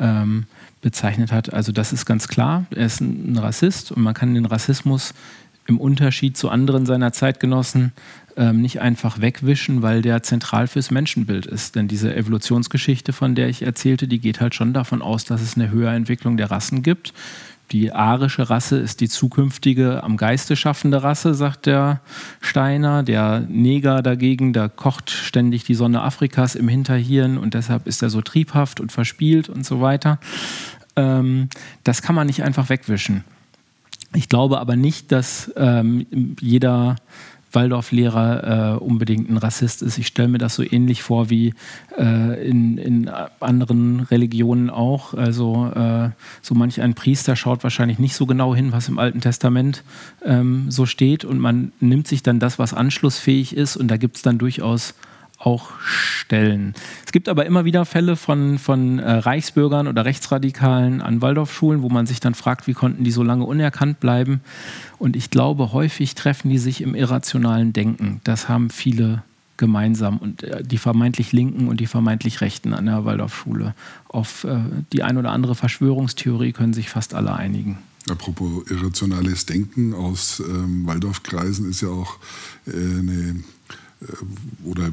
ähm, 0.00 0.46
bezeichnet 0.82 1.30
hat. 1.30 1.52
Also 1.52 1.70
das 1.70 1.92
ist 1.92 2.06
ganz 2.06 2.26
klar, 2.26 2.64
er 2.70 2.86
ist 2.86 3.00
ein 3.00 3.36
Rassist 3.38 3.92
und 3.92 4.02
man 4.02 4.14
kann 4.14 4.34
den 4.34 4.46
Rassismus 4.46 5.14
im 5.70 5.78
Unterschied 5.78 6.36
zu 6.36 6.50
anderen 6.50 6.84
seiner 6.84 7.12
Zeitgenossen 7.12 7.92
ähm, 8.36 8.60
nicht 8.60 8.80
einfach 8.80 9.20
wegwischen, 9.20 9.82
weil 9.82 10.02
der 10.02 10.22
zentral 10.22 10.66
fürs 10.66 10.90
Menschenbild 10.90 11.46
ist. 11.46 11.76
Denn 11.76 11.88
diese 11.88 12.14
Evolutionsgeschichte, 12.14 13.12
von 13.12 13.34
der 13.34 13.48
ich 13.48 13.62
erzählte, 13.62 14.06
die 14.06 14.18
geht 14.18 14.40
halt 14.40 14.54
schon 14.54 14.74
davon 14.74 15.00
aus, 15.00 15.24
dass 15.24 15.40
es 15.40 15.56
eine 15.56 15.70
Höherentwicklung 15.70 16.36
der 16.36 16.50
Rassen 16.50 16.82
gibt. 16.82 17.14
Die 17.72 17.92
arische 17.92 18.50
Rasse 18.50 18.78
ist 18.78 19.00
die 19.00 19.08
zukünftige 19.08 20.02
am 20.02 20.16
Geiste 20.16 20.56
schaffende 20.56 21.04
Rasse, 21.04 21.34
sagt 21.34 21.66
der 21.66 22.00
Steiner. 22.40 23.04
Der 23.04 23.46
Neger 23.48 24.02
dagegen, 24.02 24.52
da 24.52 24.66
kocht 24.66 25.10
ständig 25.10 25.62
die 25.64 25.76
Sonne 25.76 26.02
Afrikas 26.02 26.56
im 26.56 26.66
Hinterhirn 26.66 27.38
und 27.38 27.54
deshalb 27.54 27.86
ist 27.86 28.02
er 28.02 28.10
so 28.10 28.22
triebhaft 28.22 28.80
und 28.80 28.90
verspielt 28.90 29.48
und 29.48 29.64
so 29.64 29.80
weiter. 29.80 30.18
Ähm, 30.96 31.48
das 31.84 32.02
kann 32.02 32.16
man 32.16 32.26
nicht 32.26 32.42
einfach 32.42 32.70
wegwischen. 32.70 33.22
Ich 34.14 34.28
glaube 34.28 34.58
aber 34.58 34.76
nicht, 34.76 35.12
dass 35.12 35.52
ähm, 35.56 36.06
jeder 36.40 36.96
Waldorflehrer 37.52 38.74
äh, 38.74 38.78
unbedingt 38.78 39.28
ein 39.28 39.36
Rassist 39.36 39.82
ist. 39.82 39.98
Ich 39.98 40.06
stelle 40.06 40.28
mir 40.28 40.38
das 40.38 40.54
so 40.54 40.62
ähnlich 40.62 41.02
vor 41.02 41.30
wie 41.30 41.54
äh, 41.98 42.48
in, 42.48 42.78
in 42.78 43.10
anderen 43.40 44.00
Religionen 44.00 44.70
auch. 44.70 45.14
Also 45.14 45.66
äh, 45.74 46.10
so 46.42 46.54
manch 46.54 46.80
ein 46.80 46.94
Priester 46.94 47.36
schaut 47.36 47.62
wahrscheinlich 47.62 47.98
nicht 47.98 48.14
so 48.14 48.26
genau 48.26 48.54
hin, 48.54 48.72
was 48.72 48.88
im 48.88 48.98
Alten 48.98 49.20
Testament 49.20 49.82
ähm, 50.24 50.70
so 50.70 50.86
steht 50.86 51.24
und 51.24 51.38
man 51.38 51.72
nimmt 51.80 52.06
sich 52.06 52.22
dann 52.22 52.38
das, 52.38 52.58
was 52.58 52.74
anschlussfähig 52.74 53.56
ist 53.56 53.76
und 53.76 53.88
da 53.88 53.96
gibt 53.96 54.16
es 54.16 54.22
dann 54.22 54.38
durchaus 54.38 54.94
auch 55.40 55.70
stellen. 55.80 56.74
Es 57.04 57.12
gibt 57.12 57.28
aber 57.28 57.46
immer 57.46 57.64
wieder 57.64 57.84
Fälle 57.84 58.14
von, 58.16 58.58
von 58.58 58.98
äh, 58.98 59.10
Reichsbürgern 59.10 59.88
oder 59.88 60.04
Rechtsradikalen 60.04 61.00
an 61.00 61.22
Waldorfschulen, 61.22 61.82
wo 61.82 61.88
man 61.88 62.06
sich 62.06 62.20
dann 62.20 62.34
fragt, 62.34 62.66
wie 62.66 62.74
konnten 62.74 63.04
die 63.04 63.10
so 63.10 63.22
lange 63.22 63.44
unerkannt 63.44 64.00
bleiben. 64.00 64.42
Und 64.98 65.16
ich 65.16 65.30
glaube, 65.30 65.72
häufig 65.72 66.14
treffen 66.14 66.50
die 66.50 66.58
sich 66.58 66.82
im 66.82 66.94
irrationalen 66.94 67.72
Denken. 67.72 68.20
Das 68.22 68.48
haben 68.48 68.70
viele 68.70 69.22
gemeinsam 69.56 70.18
und 70.18 70.42
äh, 70.42 70.62
die 70.62 70.78
vermeintlich 70.78 71.32
Linken 71.32 71.68
und 71.68 71.80
die 71.80 71.86
vermeintlich 71.86 72.40
Rechten 72.40 72.74
an 72.74 72.86
der 72.86 73.04
Waldorfschule. 73.04 73.74
Auf 74.08 74.44
äh, 74.44 74.58
die 74.92 75.02
ein 75.02 75.16
oder 75.16 75.30
andere 75.30 75.54
Verschwörungstheorie 75.54 76.52
können 76.52 76.74
sich 76.74 76.90
fast 76.90 77.14
alle 77.14 77.34
einigen. 77.34 77.78
Apropos 78.10 78.68
irrationales 78.70 79.46
Denken 79.46 79.94
aus 79.94 80.40
ähm, 80.40 80.86
Waldorfkreisen 80.86 81.68
ist 81.68 81.82
ja 81.82 81.88
auch 81.88 82.16
äh, 82.66 82.72
eine 82.72 83.36
oder 84.64 84.90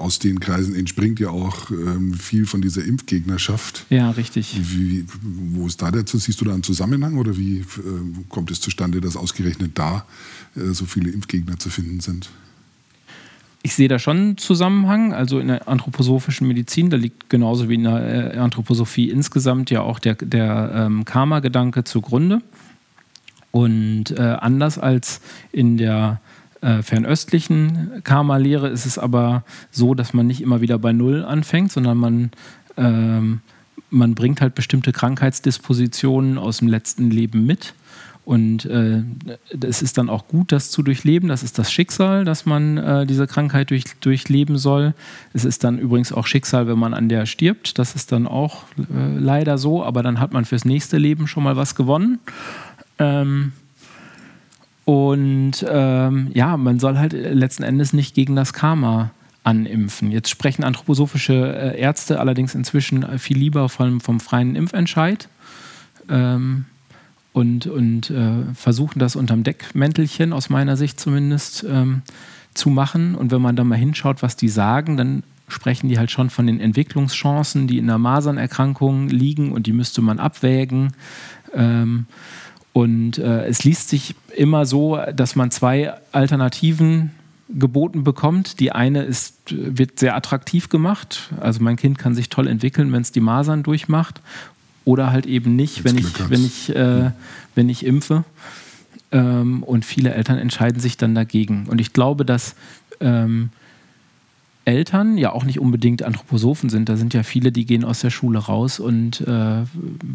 aus 0.00 0.18
den 0.18 0.40
Kreisen 0.40 0.74
entspringt 0.74 1.20
ja 1.20 1.28
auch 1.30 1.70
ähm, 1.70 2.14
viel 2.14 2.46
von 2.46 2.60
dieser 2.60 2.84
Impfgegnerschaft. 2.84 3.86
Ja, 3.90 4.10
richtig. 4.10 4.58
Wie, 4.60 5.04
wo 5.22 5.66
ist 5.66 5.80
da 5.80 5.90
dazu? 5.90 6.18
Siehst 6.18 6.40
du 6.40 6.44
da 6.44 6.52
einen 6.52 6.64
Zusammenhang 6.64 7.16
oder 7.18 7.36
wie 7.36 7.58
äh, 7.58 7.64
kommt 8.28 8.50
es 8.50 8.60
zustande, 8.60 9.00
dass 9.00 9.16
ausgerechnet 9.16 9.72
da 9.78 10.04
äh, 10.56 10.72
so 10.72 10.84
viele 10.84 11.10
Impfgegner 11.10 11.58
zu 11.58 11.70
finden 11.70 12.00
sind? 12.00 12.28
Ich 13.62 13.74
sehe 13.74 13.88
da 13.88 13.98
schon 13.98 14.16
einen 14.16 14.38
Zusammenhang. 14.38 15.12
Also 15.12 15.38
in 15.38 15.48
der 15.48 15.68
anthroposophischen 15.68 16.48
Medizin, 16.48 16.90
da 16.90 16.96
liegt 16.96 17.30
genauso 17.30 17.68
wie 17.68 17.74
in 17.74 17.84
der 17.84 18.40
Anthroposophie 18.40 19.10
insgesamt 19.10 19.70
ja 19.70 19.82
auch 19.82 19.98
der, 19.98 20.14
der 20.14 20.72
ähm, 20.74 21.04
Karma-Gedanke 21.04 21.84
zugrunde. 21.84 22.42
Und 23.52 24.12
äh, 24.12 24.22
anders 24.22 24.78
als 24.78 25.20
in 25.52 25.76
der 25.76 26.20
äh, 26.60 26.82
fernöstlichen 26.82 28.02
Karma-Lehre 28.04 28.68
ist 28.68 28.86
es 28.86 28.98
aber 28.98 29.44
so, 29.70 29.94
dass 29.94 30.12
man 30.12 30.26
nicht 30.26 30.40
immer 30.40 30.60
wieder 30.60 30.78
bei 30.78 30.92
Null 30.92 31.24
anfängt, 31.24 31.72
sondern 31.72 31.96
man, 31.96 32.30
ähm, 32.76 33.40
man 33.90 34.14
bringt 34.14 34.40
halt 34.40 34.54
bestimmte 34.54 34.92
Krankheitsdispositionen 34.92 36.38
aus 36.38 36.58
dem 36.58 36.68
letzten 36.68 37.10
Leben 37.10 37.46
mit. 37.46 37.74
Und 38.26 38.66
äh, 38.66 39.02
es 39.60 39.82
ist 39.82 39.98
dann 39.98 40.08
auch 40.08 40.28
gut, 40.28 40.52
das 40.52 40.70
zu 40.70 40.82
durchleben. 40.82 41.28
Das 41.28 41.42
ist 41.42 41.58
das 41.58 41.72
Schicksal, 41.72 42.24
dass 42.24 42.46
man 42.46 42.76
äh, 42.76 43.06
diese 43.06 43.26
Krankheit 43.26 43.70
durch, 43.70 43.84
durchleben 44.00 44.58
soll. 44.58 44.94
Es 45.32 45.44
ist 45.44 45.64
dann 45.64 45.78
übrigens 45.78 46.12
auch 46.12 46.26
Schicksal, 46.26 46.68
wenn 46.68 46.78
man 46.78 46.94
an 46.94 47.08
der 47.08 47.26
stirbt. 47.26 47.78
Das 47.78 47.96
ist 47.96 48.12
dann 48.12 48.28
auch 48.28 48.64
äh, 48.78 49.18
leider 49.18 49.58
so. 49.58 49.82
Aber 49.82 50.02
dann 50.02 50.20
hat 50.20 50.32
man 50.32 50.44
fürs 50.44 50.64
nächste 50.64 50.98
Leben 50.98 51.26
schon 51.26 51.42
mal 51.42 51.56
was 51.56 51.74
gewonnen. 51.74 52.20
Ähm, 52.98 53.52
und 54.90 55.64
ähm, 55.68 56.32
ja, 56.34 56.56
man 56.56 56.80
soll 56.80 56.98
halt 56.98 57.12
letzten 57.12 57.62
Endes 57.62 57.92
nicht 57.92 58.12
gegen 58.12 58.34
das 58.34 58.52
Karma 58.52 59.12
animpfen. 59.44 60.10
Jetzt 60.10 60.30
sprechen 60.30 60.64
anthroposophische 60.64 61.74
äh, 61.76 61.80
Ärzte 61.80 62.18
allerdings 62.18 62.56
inzwischen 62.56 63.20
viel 63.20 63.38
lieber 63.38 63.68
vom, 63.68 64.00
vom 64.00 64.18
freien 64.18 64.56
Impfentscheid 64.56 65.28
ähm, 66.08 66.64
und, 67.32 67.68
und 67.68 68.10
äh, 68.10 68.52
versuchen 68.54 68.98
das 68.98 69.14
unterm 69.14 69.44
Deckmäntelchen, 69.44 70.32
aus 70.32 70.50
meiner 70.50 70.76
Sicht 70.76 70.98
zumindest, 70.98 71.64
ähm, 71.70 72.02
zu 72.54 72.68
machen. 72.68 73.14
Und 73.14 73.30
wenn 73.30 73.40
man 73.40 73.54
da 73.54 73.62
mal 73.62 73.78
hinschaut, 73.78 74.24
was 74.24 74.34
die 74.34 74.48
sagen, 74.48 74.96
dann 74.96 75.22
sprechen 75.46 75.88
die 75.88 76.00
halt 76.00 76.10
schon 76.10 76.30
von 76.30 76.48
den 76.48 76.58
Entwicklungschancen, 76.58 77.68
die 77.68 77.78
in 77.78 77.86
der 77.86 77.98
Masernerkrankung 77.98 79.06
liegen 79.06 79.52
und 79.52 79.68
die 79.68 79.72
müsste 79.72 80.02
man 80.02 80.18
abwägen. 80.18 80.94
Ähm, 81.54 82.06
und 82.72 83.18
äh, 83.18 83.46
es 83.46 83.64
liest 83.64 83.88
sich 83.88 84.14
immer 84.36 84.64
so, 84.64 84.98
dass 85.14 85.36
man 85.36 85.50
zwei 85.50 85.92
Alternativen 86.12 87.10
geboten 87.48 88.04
bekommt. 88.04 88.60
Die 88.60 88.72
eine 88.72 89.02
ist, 89.02 89.36
wird 89.50 89.98
sehr 89.98 90.14
attraktiv 90.14 90.68
gemacht. 90.68 91.30
Also 91.40 91.62
mein 91.62 91.76
Kind 91.76 91.98
kann 91.98 92.14
sich 92.14 92.28
toll 92.28 92.46
entwickeln, 92.46 92.92
wenn 92.92 93.02
es 93.02 93.12
die 93.12 93.20
Masern 93.20 93.62
durchmacht. 93.62 94.20
Oder 94.84 95.10
halt 95.10 95.26
eben 95.26 95.56
nicht, 95.56 95.84
wenn 95.84 95.98
ich, 95.98 96.30
wenn, 96.30 96.44
ich, 96.44 96.74
äh, 96.74 97.10
wenn 97.54 97.68
ich 97.68 97.84
impfe. 97.84 98.24
Ähm, 99.12 99.62
und 99.64 99.84
viele 99.84 100.14
Eltern 100.14 100.38
entscheiden 100.38 100.80
sich 100.80 100.96
dann 100.96 101.14
dagegen. 101.14 101.66
Und 101.68 101.80
ich 101.80 101.92
glaube, 101.92 102.24
dass 102.24 102.54
ähm, 103.00 103.50
Eltern 104.70 105.18
ja 105.18 105.32
auch 105.32 105.44
nicht 105.44 105.58
unbedingt 105.58 106.04
Anthroposophen 106.04 106.70
sind. 106.70 106.88
Da 106.88 106.96
sind 106.96 107.12
ja 107.12 107.24
viele, 107.24 107.50
die 107.50 107.66
gehen 107.66 107.84
aus 107.84 108.00
der 108.00 108.10
Schule 108.10 108.38
raus 108.38 108.78
und 108.78 109.20
äh, 109.22 109.64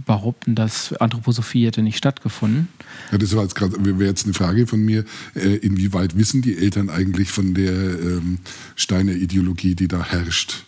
behaupten, 0.05 0.55
dass 0.55 0.93
Anthroposophie 0.93 1.65
hätte 1.65 1.81
nicht 1.81 1.97
stattgefunden. 1.97 2.69
Ja, 3.11 3.17
das 3.17 3.35
war 3.35 3.43
jetzt 3.43 3.55
gerade, 3.55 3.83
wäre 3.83 4.05
jetzt 4.05 4.25
eine 4.25 4.33
Frage 4.33 4.65
von 4.65 4.79
mir, 4.79 5.03
äh, 5.35 5.55
inwieweit 5.57 6.17
wissen 6.17 6.41
die 6.41 6.57
Eltern 6.57 6.89
eigentlich 6.89 7.31
von 7.31 7.53
der 7.53 7.73
ähm, 7.73 8.39
Steiner-Ideologie, 8.75 9.75
die 9.75 9.89
da 9.89 10.03
herrscht? 10.03 10.63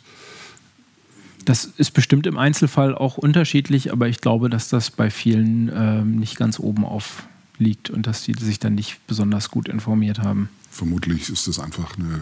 Das 1.46 1.64
ist 1.64 1.92
bestimmt 1.92 2.28
im 2.28 2.38
Einzelfall 2.38 2.94
auch 2.94 3.18
unterschiedlich, 3.18 3.94
aber 3.94 4.10
ich 4.10 4.20
glaube, 4.20 4.50
dass 4.50 4.68
das 4.68 4.92
bei 4.92 5.10
vielen 5.10 5.72
ähm, 5.74 6.18
nicht 6.18 6.36
ganz 6.36 6.60
oben 6.60 6.84
auf 6.84 7.24
liegt 7.60 7.90
und 7.90 8.08
dass 8.08 8.24
die 8.24 8.34
sich 8.34 8.60
dann 8.60 8.76
nicht 8.76 9.06
besonders 9.08 9.50
gut 9.52 9.68
informiert 9.68 10.20
haben. 10.20 10.50
Vermutlich 10.70 11.30
ist 11.30 11.48
das 11.48 11.60
einfach 11.60 11.98
eine 11.98 12.22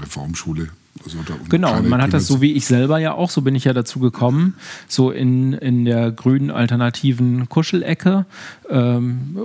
Reformschule. 0.00 0.68
Also 1.04 1.18
genau, 1.48 1.80
man 1.82 2.02
hat 2.02 2.12
das 2.12 2.26
so 2.26 2.40
wie 2.40 2.52
ich 2.52 2.66
selber 2.66 2.98
ja 2.98 3.12
auch, 3.12 3.30
so 3.30 3.42
bin 3.42 3.54
ich 3.54 3.64
ja 3.64 3.72
dazu 3.72 4.00
gekommen, 4.00 4.54
so 4.88 5.10
in, 5.10 5.52
in 5.52 5.84
der 5.84 6.10
grünen 6.10 6.50
alternativen 6.50 7.48
Kuschelecke. 7.48 8.26
Ähm, 8.68 9.38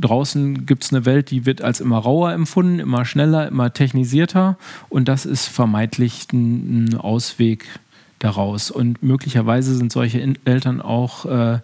draußen 0.00 0.64
gibt 0.64 0.84
es 0.84 0.92
eine 0.92 1.04
Welt, 1.04 1.30
die 1.30 1.44
wird 1.44 1.60
als 1.60 1.80
immer 1.80 1.98
rauer 1.98 2.32
empfunden, 2.32 2.78
immer 2.78 3.04
schneller, 3.04 3.48
immer 3.48 3.72
technisierter 3.72 4.56
und 4.88 5.08
das 5.08 5.26
ist 5.26 5.46
vermeintlich 5.46 6.28
ein, 6.32 6.84
ein 6.84 6.94
Ausweg 6.96 7.66
daraus. 8.18 8.70
Und 8.70 9.02
möglicherweise 9.02 9.74
sind 9.74 9.92
solche 9.92 10.34
Eltern 10.44 10.80
auch 10.80 11.26
äh, 11.26 11.58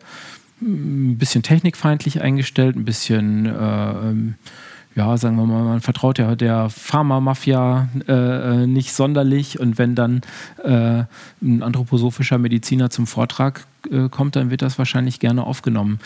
ein 0.63 1.19
bisschen 1.19 1.43
technikfeindlich 1.43 2.21
eingestellt, 2.21 2.77
ein 2.77 2.85
bisschen, 2.85 3.47
äh, 3.47 4.99
ja, 4.99 5.17
sagen 5.17 5.37
wir 5.37 5.47
mal, 5.47 5.65
man 5.65 5.81
vertraut 5.81 6.19
ja 6.19 6.37
der 6.37 6.69
Pharmamafia 6.69 7.89
äh, 8.07 8.13
äh, 8.13 8.67
nicht 8.67 8.93
sonderlich 8.93 9.59
und 9.59 9.79
wenn 9.79 9.95
dann 9.95 10.21
äh, 10.63 11.05
ein 11.43 11.63
anthroposophischer 11.63 12.39
Mediziner 12.39 12.91
zum 12.91 13.07
Vortrag 13.07 13.67
äh, 13.91 14.09
kommt, 14.09 14.37
dann 14.37 14.51
wird 14.51 14.63
das 14.63 14.79
wahrscheinlich 14.79 15.19
gerne 15.19 15.45
aufgenommen. 15.45 15.99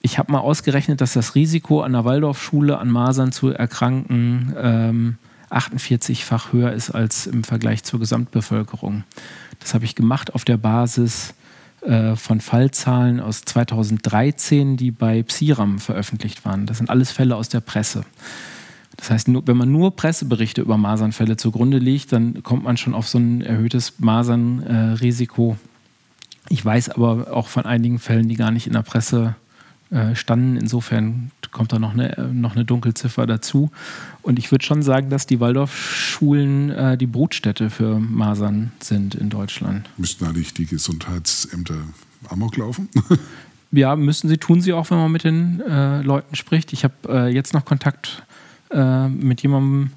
Ich 0.00 0.18
habe 0.18 0.30
mal 0.30 0.40
ausgerechnet, 0.40 1.00
dass 1.00 1.12
das 1.12 1.34
Risiko 1.34 1.82
an 1.82 1.92
der 1.92 2.04
Waldorfschule 2.04 2.78
an 2.78 2.90
Masern 2.90 3.32
zu 3.32 3.48
erkranken 3.48 4.54
ähm, 4.56 5.18
48-fach 5.50 6.52
höher 6.52 6.72
ist 6.72 6.90
als 6.90 7.26
im 7.26 7.42
Vergleich 7.42 7.82
zur 7.82 7.98
Gesamtbevölkerung. 8.00 9.04
Das 9.60 9.74
habe 9.74 9.84
ich 9.84 9.94
gemacht 9.94 10.34
auf 10.34 10.44
der 10.44 10.56
Basis 10.56 11.34
äh, 11.82 12.16
von 12.16 12.40
Fallzahlen 12.40 13.20
aus 13.20 13.42
2013, 13.42 14.76
die 14.76 14.90
bei 14.90 15.22
Psiram 15.22 15.78
veröffentlicht 15.78 16.44
waren. 16.44 16.66
Das 16.66 16.78
sind 16.78 16.90
alles 16.90 17.12
Fälle 17.12 17.36
aus 17.36 17.48
der 17.48 17.60
Presse. 17.60 18.04
Das 18.96 19.10
heißt, 19.10 19.28
wenn 19.28 19.56
man 19.56 19.70
nur 19.70 19.94
Presseberichte 19.94 20.60
über 20.60 20.76
Masernfälle 20.76 21.36
zugrunde 21.36 21.78
legt, 21.78 22.12
dann 22.12 22.42
kommt 22.42 22.64
man 22.64 22.76
schon 22.76 22.94
auf 22.94 23.06
so 23.08 23.18
ein 23.18 23.42
erhöhtes 23.42 23.94
Masernrisiko. 23.98 25.56
Ich 26.48 26.64
weiß 26.64 26.90
aber 26.90 27.32
auch 27.32 27.46
von 27.46 27.64
einigen 27.64 28.00
Fällen, 28.00 28.28
die 28.28 28.34
gar 28.34 28.50
nicht 28.50 28.66
in 28.66 28.72
der 28.72 28.82
Presse 28.82 29.36
äh, 29.90 30.14
standen. 30.14 30.56
Insofern 30.56 31.30
kommt 31.50 31.72
da 31.72 31.78
noch 31.78 31.94
eine, 31.94 32.16
äh, 32.18 32.22
noch 32.26 32.54
eine 32.54 32.64
Dunkelziffer 32.66 33.26
dazu. 33.26 33.70
Und 34.20 34.38
ich 34.38 34.50
würde 34.50 34.64
schon 34.64 34.82
sagen, 34.82 35.08
dass 35.08 35.26
die 35.26 35.40
Waldorfschulen 35.40 36.70
äh, 36.70 36.98
die 36.98 37.06
Brutstätte 37.06 37.70
für 37.70 37.98
Masern 37.98 38.72
sind 38.80 39.14
in 39.14 39.30
Deutschland. 39.30 39.88
Müssten 39.96 40.26
eigentlich 40.26 40.52
die 40.52 40.66
Gesundheitsämter 40.66 41.76
Amok 42.28 42.58
laufen? 42.58 42.90
ja, 43.72 43.96
müssen 43.96 44.28
sie, 44.28 44.36
tun 44.36 44.60
sie 44.60 44.74
auch, 44.74 44.90
wenn 44.90 44.98
man 44.98 45.10
mit 45.10 45.24
den 45.24 45.60
äh, 45.60 46.02
Leuten 46.02 46.36
spricht. 46.36 46.72
Ich 46.74 46.84
habe 46.84 46.94
äh, 47.08 47.28
jetzt 47.32 47.54
noch 47.54 47.64
Kontakt 47.64 48.22
mit 48.70 49.40
jemandem 49.40 49.92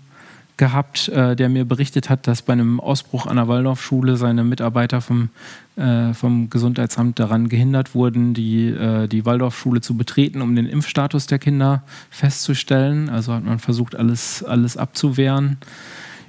gehabt, 0.62 1.10
äh, 1.10 1.36
der 1.36 1.50
mir 1.50 1.66
berichtet 1.66 2.08
hat, 2.12 2.28
dass 2.28 2.44
bei 2.44 2.54
einem 2.54 2.80
Ausbruch 2.80 3.26
an 3.26 3.38
der 3.38 3.48
Waldorfschule 3.48 4.16
seine 4.16 4.44
Mitarbeiter 4.44 5.02
vom, 5.02 5.30
äh, 5.76 6.14
vom 6.14 6.52
Gesundheitsamt 6.52 7.18
daran 7.18 7.50
gehindert 7.50 7.96
wurden, 7.96 8.36
die, 8.36 8.68
äh, 8.68 9.08
die 9.08 9.26
Waldorfschule 9.26 9.82
zu 9.82 9.98
betreten, 9.98 10.40
um 10.40 10.56
den 10.56 10.68
Impfstatus 10.68 11.26
der 11.26 11.40
Kinder 11.40 11.82
festzustellen. 12.12 13.10
Also 13.10 13.34
hat 13.34 13.44
man 13.44 13.58
versucht, 13.58 13.96
alles, 13.96 14.44
alles 14.44 14.78
abzuwehren. 14.78 15.58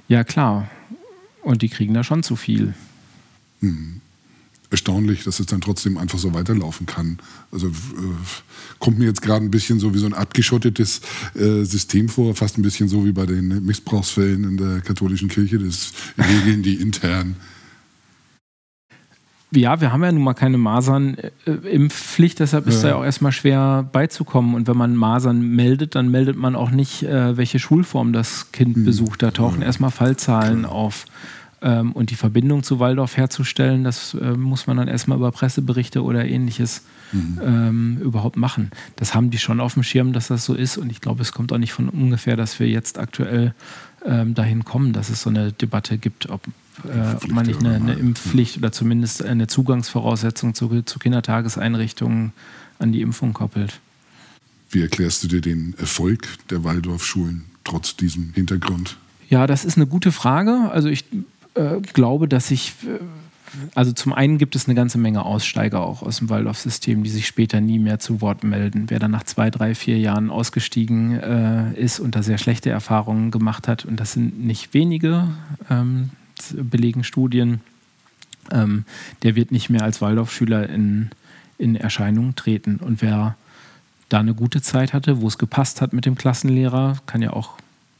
Ja, 0.07 0.23
klar. 0.23 0.67
Und 1.43 1.61
die 1.61 1.69
kriegen 1.69 1.93
da 1.93 2.03
schon 2.03 2.23
zu 2.23 2.35
viel. 2.35 2.73
Hm 3.59 4.01
erstaunlich, 4.73 5.23
dass 5.23 5.39
es 5.39 5.45
dann 5.45 5.61
trotzdem 5.61 5.97
einfach 5.97 6.19
so 6.19 6.33
weiterlaufen 6.33 6.85
kann. 6.85 7.19
Also 7.51 7.67
äh, 7.67 7.71
kommt 8.79 8.99
mir 8.99 9.05
jetzt 9.05 9.21
gerade 9.21 9.45
ein 9.45 9.51
bisschen 9.51 9.79
so 9.79 9.93
wie 9.93 9.99
so 9.99 10.07
ein 10.07 10.13
abgeschottetes 10.13 11.01
äh, 11.35 11.63
System 11.63 12.09
vor, 12.09 12.35
fast 12.35 12.57
ein 12.57 12.63
bisschen 12.63 12.89
so 12.89 13.05
wie 13.05 13.11
bei 13.11 13.25
den 13.25 13.65
Missbrauchsfällen 13.65 14.43
in 14.43 14.57
der 14.57 14.81
katholischen 14.81 15.29
Kirche. 15.29 15.59
Das 15.59 15.93
regeln 16.17 16.63
die 16.63 16.75
intern. 16.75 17.35
Ja, 19.55 19.79
wir 19.79 19.91
haben 19.91 20.03
ja 20.03 20.11
nun 20.11 20.23
mal 20.23 20.33
keine 20.33 20.57
Masern-Impfpflicht, 20.57 22.39
äh, 22.39 22.43
deshalb 22.43 22.65
ist 22.65 22.77
ja. 22.77 22.81
da 22.81 22.87
ja 22.89 22.95
auch 22.95 23.05
erstmal 23.05 23.31
schwer 23.31 23.87
beizukommen. 23.91 24.55
Und 24.55 24.67
wenn 24.67 24.77
man 24.77 24.95
Masern 24.95 25.41
meldet, 25.41 25.93
dann 25.93 26.09
meldet 26.09 26.35
man 26.35 26.55
auch 26.55 26.71
nicht, 26.71 27.03
äh, 27.03 27.37
welche 27.37 27.59
Schulform 27.59 28.13
das 28.13 28.51
Kind 28.51 28.77
hm. 28.77 28.85
besucht. 28.85 29.21
Da 29.21 29.29
tauchen 29.29 29.61
ja. 29.61 29.67
erstmal 29.67 29.91
Fallzahlen 29.91 30.61
Klar. 30.61 30.71
auf. 30.71 31.05
Ähm, 31.63 31.93
und 31.93 32.09
die 32.09 32.15
Verbindung 32.15 32.61
zu 32.61 32.79
Waldorf 32.79 33.15
herzustellen, 33.15 33.85
das 33.85 34.15
äh, 34.15 34.31
muss 34.31 34.67
man 34.67 34.75
dann 34.75 34.89
erstmal 34.89 35.17
über 35.17 35.31
Presseberichte 35.31 36.03
oder 36.03 36.25
ähnliches 36.25 36.81
mhm. 37.13 37.39
ähm, 37.41 37.97
überhaupt 38.01 38.35
machen. 38.35 38.71
Das 38.97 39.15
haben 39.15 39.29
die 39.29 39.37
schon 39.37 39.61
auf 39.61 39.75
dem 39.75 39.83
Schirm, 39.83 40.11
dass 40.11 40.27
das 40.27 40.43
so 40.43 40.55
ist. 40.55 40.77
Und 40.77 40.91
ich 40.91 40.99
glaube, 40.99 41.21
es 41.21 41.31
kommt 41.31 41.53
auch 41.53 41.57
nicht 41.57 41.71
von 41.71 41.87
ungefähr, 41.87 42.35
dass 42.35 42.59
wir 42.59 42.67
jetzt 42.67 42.99
aktuell 42.99 43.53
ähm, 44.05 44.33
dahin 44.33 44.65
kommen, 44.65 44.91
dass 44.91 45.09
es 45.09 45.21
so 45.21 45.29
eine 45.29 45.53
Debatte 45.53 45.97
gibt, 45.97 46.29
ob, 46.29 46.45
äh, 46.83 47.15
ob 47.15 47.31
man 47.31 47.45
nicht 47.45 47.61
eine, 47.61 47.75
eine 47.75 47.93
Impfpflicht 47.93 48.57
oder 48.57 48.73
zumindest 48.73 49.23
eine 49.23 49.47
Zugangsvoraussetzung 49.47 50.55
zu, 50.55 50.81
zu 50.81 50.99
Kindertageseinrichtungen 50.99 52.33
an 52.79 52.91
die 52.91 52.99
Impfung 52.99 53.31
koppelt. 53.31 53.79
Wie 54.69 54.81
erklärst 54.81 55.23
du 55.23 55.29
dir 55.29 55.39
den 55.39 55.75
Erfolg 55.77 56.27
der 56.49 56.65
Waldorfschulen 56.65 57.45
trotz 57.63 57.95
diesem 57.95 58.33
Hintergrund? 58.33 58.97
Ja, 59.29 59.47
das 59.47 59.65
ist 59.65 59.77
eine 59.77 59.87
gute 59.87 60.11
Frage. 60.11 60.69
Also 60.71 60.89
ich 60.89 61.05
äh, 61.55 61.79
glaube, 61.93 62.27
dass 62.27 62.51
ich, 62.51 62.73
äh, 62.83 62.99
also 63.75 63.91
zum 63.91 64.13
einen 64.13 64.37
gibt 64.37 64.55
es 64.55 64.67
eine 64.67 64.75
ganze 64.75 64.97
Menge 64.97 65.25
Aussteiger 65.25 65.81
auch 65.81 66.01
aus 66.01 66.17
dem 66.17 66.29
Waldorf-System, 66.29 67.03
die 67.03 67.09
sich 67.09 67.27
später 67.27 67.61
nie 67.61 67.79
mehr 67.79 67.99
zu 67.99 68.21
Wort 68.21 68.43
melden. 68.43 68.85
Wer 68.87 68.99
dann 68.99 69.11
nach 69.11 69.23
zwei, 69.23 69.49
drei, 69.49 69.75
vier 69.75 69.99
Jahren 69.99 70.29
ausgestiegen 70.29 71.19
äh, 71.19 71.73
ist 71.73 71.99
und 71.99 72.15
da 72.15 72.23
sehr 72.23 72.37
schlechte 72.37 72.69
Erfahrungen 72.69 73.31
gemacht 73.31 73.67
hat, 73.67 73.85
und 73.85 73.99
das 73.99 74.13
sind 74.13 74.43
nicht 74.43 74.73
wenige, 74.73 75.27
ähm, 75.69 76.09
belegen 76.53 77.03
Studien, 77.03 77.61
ähm, 78.51 78.85
der 79.21 79.35
wird 79.35 79.51
nicht 79.51 79.69
mehr 79.69 79.83
als 79.83 80.01
Waldorfschüler 80.01 80.69
in, 80.69 81.09
in 81.57 81.75
Erscheinung 81.75 82.35
treten. 82.35 82.77
Und 82.77 83.01
wer 83.01 83.35
da 84.09 84.19
eine 84.19 84.33
gute 84.33 84.61
Zeit 84.61 84.93
hatte, 84.93 85.21
wo 85.21 85.27
es 85.27 85.37
gepasst 85.37 85.81
hat 85.81 85.93
mit 85.93 86.05
dem 86.05 86.15
Klassenlehrer, 86.15 86.97
kann 87.05 87.21
ja 87.21 87.31
auch, 87.31 87.57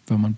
wenn 0.07 0.21
man 0.21 0.37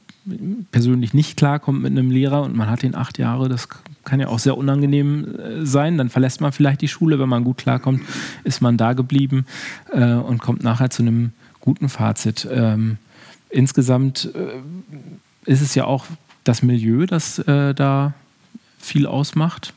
persönlich 0.72 1.14
nicht 1.14 1.38
klarkommt 1.38 1.82
mit 1.82 1.92
einem 1.92 2.12
Lehrer 2.12 2.44
und 2.44 2.56
man 2.56 2.70
hat 2.70 2.84
den 2.84 2.96
acht 2.96 3.18
Jahre, 3.18 3.50
das 3.50 3.68
kann 4.04 4.20
ja 4.20 4.28
auch 4.28 4.40
sehr 4.40 4.58
unangenehm 4.58 5.36
äh, 5.36 5.66
sein. 5.66 5.98
Dann 5.98 6.10
verlässt 6.10 6.42
man 6.42 6.52
vielleicht 6.52 6.82
die 6.82 6.88
Schule, 6.88 7.20
wenn 7.20 7.30
man 7.30 7.44
gut 7.44 7.58
klarkommt, 7.58 8.02
ist 8.44 8.62
man 8.62 8.78
da 8.78 8.94
geblieben 8.94 9.46
äh, 9.92 10.14
und 10.14 10.40
kommt 10.40 10.64
nachher 10.64 10.90
zu 10.90 11.04
einem 11.04 11.32
guten 11.60 11.90
Fazit. 11.90 12.48
Ähm, 12.52 12.98
insgesamt 13.50 14.32
äh, 14.36 15.50
ist 15.50 15.62
es 15.62 15.76
ja 15.76 15.86
auch 15.86 16.06
das 16.44 16.62
Milieu, 16.62 17.06
das 17.06 17.40
äh, 17.40 17.74
da 17.74 18.14
viel 18.78 19.08
ausmacht 19.08 19.74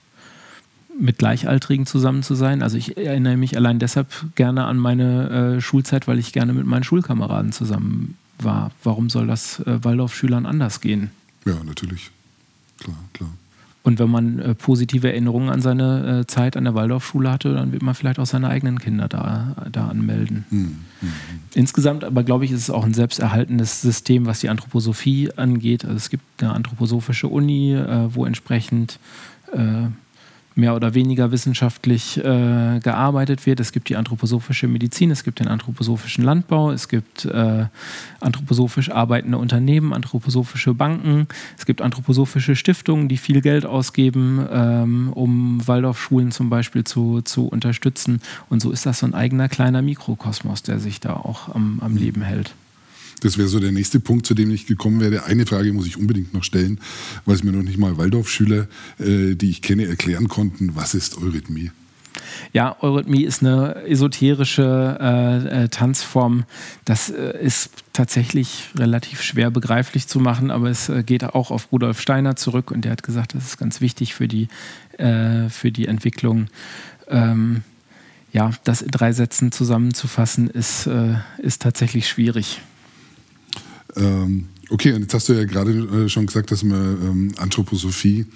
mit 1.00 1.18
Gleichaltrigen 1.18 1.86
zusammen 1.86 2.22
zu 2.22 2.34
sein. 2.34 2.62
Also 2.62 2.76
ich 2.76 2.96
erinnere 2.96 3.36
mich 3.36 3.56
allein 3.56 3.78
deshalb 3.78 4.08
gerne 4.34 4.64
an 4.64 4.76
meine 4.76 5.56
äh, 5.56 5.60
Schulzeit, 5.60 6.08
weil 6.08 6.18
ich 6.18 6.32
gerne 6.32 6.52
mit 6.52 6.66
meinen 6.66 6.84
Schulkameraden 6.84 7.52
zusammen 7.52 8.16
war. 8.44 8.70
Warum 8.82 9.10
soll 9.10 9.26
das 9.26 9.60
äh, 9.60 9.84
Waldorfschülern 9.84 10.46
anders 10.46 10.80
gehen? 10.80 11.10
Ja, 11.44 11.62
natürlich. 11.64 12.10
Klar, 12.78 12.96
klar. 13.12 13.30
Und 13.88 13.98
wenn 13.98 14.10
man 14.10 14.38
äh, 14.38 14.54
positive 14.54 15.08
Erinnerungen 15.08 15.48
an 15.48 15.62
seine 15.62 16.20
äh, 16.20 16.26
Zeit 16.26 16.58
an 16.58 16.64
der 16.64 16.74
Waldorfschule 16.74 17.30
hatte, 17.30 17.54
dann 17.54 17.72
wird 17.72 17.80
man 17.82 17.94
vielleicht 17.94 18.18
auch 18.18 18.26
seine 18.26 18.48
eigenen 18.48 18.78
Kinder 18.80 19.08
da, 19.08 19.56
da 19.72 19.88
anmelden. 19.88 20.44
Hm, 20.50 20.58
hm, 20.58 20.78
hm. 21.00 21.10
Insgesamt 21.54 22.04
aber, 22.04 22.22
glaube 22.22 22.44
ich, 22.44 22.50
ist 22.50 22.60
es 22.60 22.70
auch 22.70 22.84
ein 22.84 22.92
selbsterhaltendes 22.92 23.80
System, 23.80 24.26
was 24.26 24.40
die 24.40 24.50
Anthroposophie 24.50 25.30
angeht. 25.36 25.84
Also 25.84 25.96
es 25.96 26.10
gibt 26.10 26.22
eine 26.42 26.52
anthroposophische 26.52 27.28
Uni, 27.28 27.72
äh, 27.72 28.14
wo 28.14 28.26
entsprechend 28.26 28.98
äh, 29.52 29.86
mehr 30.58 30.74
oder 30.74 30.94
weniger 30.94 31.30
wissenschaftlich 31.30 32.18
äh, 32.18 32.80
gearbeitet 32.80 33.46
wird. 33.46 33.60
Es 33.60 33.70
gibt 33.70 33.88
die 33.88 33.96
anthroposophische 33.96 34.66
Medizin, 34.66 35.12
es 35.12 35.22
gibt 35.22 35.38
den 35.38 35.46
anthroposophischen 35.46 36.24
Landbau, 36.24 36.72
es 36.72 36.88
gibt 36.88 37.24
äh, 37.24 37.66
anthroposophisch 38.20 38.90
arbeitende 38.90 39.38
Unternehmen, 39.38 39.92
anthroposophische 39.92 40.74
Banken, 40.74 41.28
es 41.56 41.64
gibt 41.64 41.80
anthroposophische 41.80 42.56
Stiftungen, 42.56 43.08
die 43.08 43.18
viel 43.18 43.40
Geld 43.40 43.66
ausgeben, 43.66 44.44
ähm, 44.50 45.12
um 45.14 45.66
Waldorfschulen 45.66 46.32
zum 46.32 46.50
Beispiel 46.50 46.82
zu, 46.82 47.22
zu 47.22 47.46
unterstützen. 47.46 48.20
Und 48.48 48.60
so 48.60 48.72
ist 48.72 48.84
das 48.84 48.98
so 48.98 49.06
ein 49.06 49.14
eigener 49.14 49.48
kleiner 49.48 49.80
Mikrokosmos, 49.80 50.64
der 50.64 50.80
sich 50.80 50.98
da 50.98 51.14
auch 51.14 51.54
am, 51.54 51.78
am 51.80 51.96
Leben 51.96 52.22
hält. 52.22 52.52
Das 53.20 53.38
wäre 53.38 53.48
so 53.48 53.60
der 53.60 53.72
nächste 53.72 54.00
Punkt, 54.00 54.26
zu 54.26 54.34
dem 54.34 54.50
ich 54.50 54.66
gekommen 54.66 55.00
wäre. 55.00 55.24
Eine 55.24 55.46
Frage 55.46 55.72
muss 55.72 55.86
ich 55.86 55.96
unbedingt 55.96 56.34
noch 56.34 56.44
stellen, 56.44 56.80
weil 57.24 57.34
es 57.34 57.44
mir 57.44 57.52
noch 57.52 57.62
nicht 57.62 57.78
mal 57.78 57.96
Waldorfschüler, 57.96 58.68
äh, 58.98 59.34
die 59.34 59.50
ich 59.50 59.62
kenne, 59.62 59.86
erklären 59.86 60.28
konnten. 60.28 60.76
Was 60.76 60.94
ist 60.94 61.18
Eurythmie? 61.18 61.70
Ja, 62.52 62.76
Eurythmie 62.80 63.24
ist 63.24 63.42
eine 63.42 63.84
esoterische 63.86 64.98
äh, 65.00 65.64
äh, 65.64 65.68
Tanzform. 65.68 66.44
Das 66.84 67.10
äh, 67.10 67.38
ist 67.40 67.70
tatsächlich 67.92 68.70
relativ 68.76 69.22
schwer 69.22 69.50
begreiflich 69.50 70.06
zu 70.06 70.20
machen, 70.20 70.50
aber 70.50 70.68
es 70.70 70.88
äh, 70.88 71.02
geht 71.02 71.24
auch 71.24 71.50
auf 71.50 71.70
Rudolf 71.72 72.00
Steiner 72.00 72.36
zurück 72.36 72.70
und 72.70 72.84
der 72.84 72.92
hat 72.92 73.02
gesagt, 73.02 73.34
das 73.34 73.44
ist 73.44 73.58
ganz 73.58 73.80
wichtig 73.80 74.14
für 74.14 74.28
die, 74.28 74.48
äh, 74.98 75.48
für 75.48 75.70
die 75.70 75.86
Entwicklung. 75.86 76.48
Ähm, 77.08 77.62
ja, 78.32 78.50
das 78.64 78.82
in 78.82 78.90
drei 78.90 79.12
Sätzen 79.12 79.52
zusammenzufassen, 79.52 80.48
ist, 80.48 80.86
äh, 80.86 81.14
ist 81.38 81.62
tatsächlich 81.62 82.08
schwierig. 82.08 82.60
Ähm, 83.98 84.46
okay, 84.70 84.92
und 84.92 85.02
jetzt 85.02 85.14
hast 85.14 85.28
du 85.28 85.32
ja 85.34 85.44
gerade 85.44 85.72
äh, 85.72 86.08
schon 86.08 86.26
gesagt, 86.26 86.50
dass 86.50 86.62
man 86.62 86.80
ähm, 86.80 87.32
Anthroposophie 87.36 88.26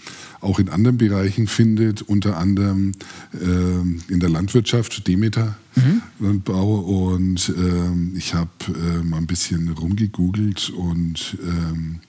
auch 0.41 0.59
in 0.59 0.69
anderen 0.69 0.99
Bereichen 0.99 1.47
findet, 1.47 2.03
unter 2.03 2.37
anderem 2.37 2.93
ähm, 3.41 4.01
in 4.09 4.21
der 4.21 4.29
Landwirtschaft, 4.29 5.07
Demeter. 5.07 5.57
Mhm. 5.75 6.03
Landbau 6.19 6.81
und 7.15 7.51
ähm, 7.57 8.13
ich 8.17 8.35
habe 8.35 8.51
äh, 8.69 9.03
mal 9.03 9.17
ein 9.17 9.27
bisschen 9.27 9.71
rumgegoogelt 9.71 10.69
und 10.71 11.39
ähm, 11.43 12.01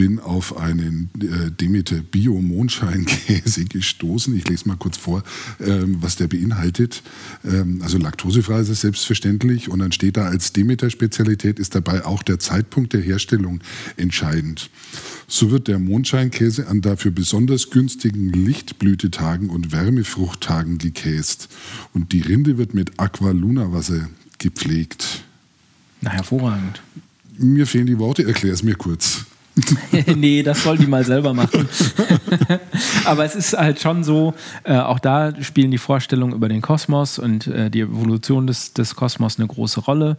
bin 0.00 0.18
auf 0.18 0.56
einen 0.56 1.10
äh, 1.20 1.50
Demeter 1.50 1.96
Bio-Mondscheinkäse 1.96 3.66
gestoßen. 3.66 4.34
Ich 4.34 4.48
lese 4.48 4.66
mal 4.66 4.78
kurz 4.78 4.96
vor, 4.96 5.22
ähm, 5.60 5.98
was 6.00 6.16
der 6.16 6.26
beinhaltet. 6.26 7.02
Ähm, 7.44 7.82
also 7.82 7.98
laktosefrei 7.98 8.60
ist 8.60 8.70
es 8.70 8.80
selbstverständlich 8.80 9.68
und 9.68 9.80
dann 9.80 9.92
steht 9.92 10.16
da 10.16 10.24
als 10.24 10.54
Demeter-Spezialität 10.54 11.58
ist 11.58 11.74
dabei 11.74 12.06
auch 12.06 12.22
der 12.22 12.38
Zeitpunkt 12.38 12.94
der 12.94 13.02
Herstellung 13.02 13.60
entscheidend. 13.98 14.70
So 15.28 15.50
wird 15.50 15.68
der 15.68 15.78
Mondscheinkäse 15.78 16.66
an 16.66 16.80
dafür 16.80 17.10
besonders 17.10 17.68
günstigen 17.68 18.32
Lichtblütetagen 18.32 19.50
und 19.50 19.70
Wärmefruchttagen 19.70 20.78
gekäst 20.78 21.50
und 21.92 22.12
die 22.12 22.22
Rinde 22.22 22.56
wird 22.56 22.72
mit 22.72 22.98
Aqualuna-Wasser 22.98 24.08
gepflegt. 24.38 25.24
Na, 26.00 26.08
hervorragend. 26.08 26.80
Mir 27.36 27.66
fehlen 27.66 27.86
die 27.86 27.98
Worte, 27.98 28.24
erklär 28.24 28.54
es 28.54 28.62
mir 28.62 28.76
kurz. 28.76 29.26
nee, 30.16 30.42
das 30.42 30.62
soll 30.62 30.78
die 30.78 30.86
mal 30.86 31.04
selber 31.04 31.34
machen. 31.34 31.68
Aber 33.04 33.24
es 33.24 33.34
ist 33.34 33.56
halt 33.56 33.80
schon 33.80 34.04
so, 34.04 34.34
äh, 34.64 34.76
auch 34.76 34.98
da 34.98 35.32
spielen 35.42 35.70
die 35.70 35.78
Vorstellungen 35.78 36.34
über 36.34 36.48
den 36.48 36.60
Kosmos 36.60 37.18
und 37.18 37.46
äh, 37.46 37.70
die 37.70 37.80
Evolution 37.80 38.46
des, 38.46 38.74
des 38.74 38.94
Kosmos 38.94 39.38
eine 39.38 39.48
große 39.48 39.80
Rolle. 39.80 40.16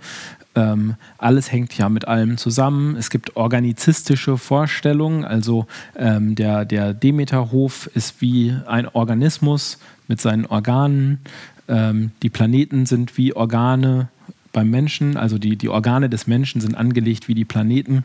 Ähm, 0.53 0.95
alles 1.17 1.51
hängt 1.51 1.77
ja 1.77 1.87
mit 1.89 2.07
allem 2.07 2.37
zusammen. 2.37 2.95
Es 2.97 3.09
gibt 3.09 3.35
organizistische 3.35 4.37
Vorstellungen, 4.37 5.23
also 5.23 5.65
ähm, 5.95 6.35
der, 6.35 6.65
der 6.65 6.93
Demeterhof 6.93 7.89
ist 7.93 8.21
wie 8.21 8.55
ein 8.67 8.87
Organismus 8.87 9.77
mit 10.07 10.19
seinen 10.19 10.45
Organen. 10.45 11.19
Ähm, 11.67 12.11
die 12.21 12.29
Planeten 12.29 12.85
sind 12.85 13.17
wie 13.17 13.33
Organe 13.33 14.09
beim 14.51 14.69
Menschen, 14.69 15.15
also 15.15 15.37
die, 15.37 15.55
die 15.55 15.69
Organe 15.69 16.09
des 16.09 16.27
Menschen 16.27 16.59
sind 16.59 16.75
angelegt 16.75 17.29
wie 17.29 17.35
die 17.35 17.45
Planeten 17.45 18.03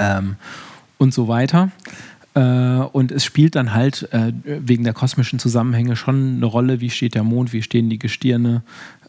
ähm, 0.00 0.36
und 0.98 1.14
so 1.14 1.28
weiter. 1.28 1.70
Äh, 2.34 2.40
und 2.40 3.12
es 3.12 3.24
spielt 3.24 3.54
dann 3.54 3.74
halt 3.74 4.08
äh, 4.12 4.32
wegen 4.44 4.84
der 4.84 4.92
kosmischen 4.92 5.38
Zusammenhänge 5.38 5.96
schon 5.96 6.36
eine 6.36 6.46
Rolle, 6.46 6.80
wie 6.80 6.90
steht 6.90 7.14
der 7.14 7.24
Mond, 7.24 7.52
wie 7.52 7.62
stehen 7.62 7.90
die 7.90 7.98
Gestirne 7.98 8.62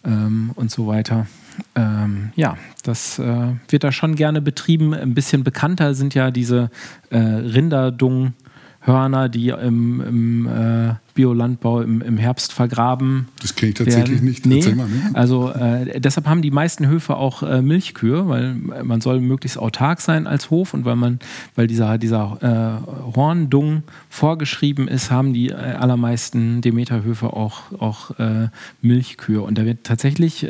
ähm, 0.04 0.52
und 0.56 0.72
so 0.72 0.88
weiter. 0.88 1.28
Ähm, 1.76 2.32
ja, 2.36 2.58
das 2.84 3.20
äh, 3.20 3.48
wird 3.70 3.84
da 3.84 3.92
schon 3.92 4.16
gerne 4.16 4.42
betrieben. 4.42 4.94
Ein 4.94 5.14
bisschen 5.14 5.44
bekannter 5.44 5.94
sind 5.94 6.14
ja 6.14 6.32
diese 6.32 6.70
äh, 7.10 7.18
Rinderdung. 7.18 8.34
Hörner, 8.84 9.30
die 9.30 9.50
im, 9.50 10.02
im 10.02 10.96
Biolandbau 11.14 11.82
im, 11.82 12.02
im 12.02 12.18
Herbst 12.18 12.54
vergraben. 12.54 13.28
Das 13.42 13.56
kenne 13.56 13.72
ich 13.72 13.78
tatsächlich 13.78 14.22
werden. 14.22 14.28
nicht. 14.28 14.46
Nee. 14.46 14.76
Mal, 14.76 14.88
ne? 14.88 15.12
Also 15.14 15.52
äh, 15.52 16.00
deshalb 16.00 16.28
haben 16.28 16.42
die 16.42 16.52
meisten 16.52 16.88
Höfe 16.88 17.16
auch 17.16 17.44
äh, 17.44 17.62
Milchkühe, 17.62 18.28
weil 18.28 18.56
man 18.56 19.02
soll 19.02 19.20
möglichst 19.20 19.58
autark 19.58 20.02
sein 20.02 20.28
als 20.28 20.50
Hof 20.50 20.74
und 20.74 20.86
weil 20.86 20.96
man, 20.96 21.20
weil 21.56 21.68
dieser, 21.68 21.98
dieser 21.98 22.38
äh, 22.42 23.16
Horndung 23.16 23.84
vorgeschrieben 24.10 24.88
ist, 24.88 25.12
haben 25.12 25.34
die 25.34 25.50
äh, 25.50 25.54
allermeisten 25.56 26.62
Demeterhöfe 26.62 27.34
auch, 27.34 27.72
auch 27.80 28.18
äh, 28.20 28.50
Milchkühe. 28.82 29.42
Und 29.42 29.58
da 29.58 29.66
wird 29.66 29.84
tatsächlich 29.84 30.48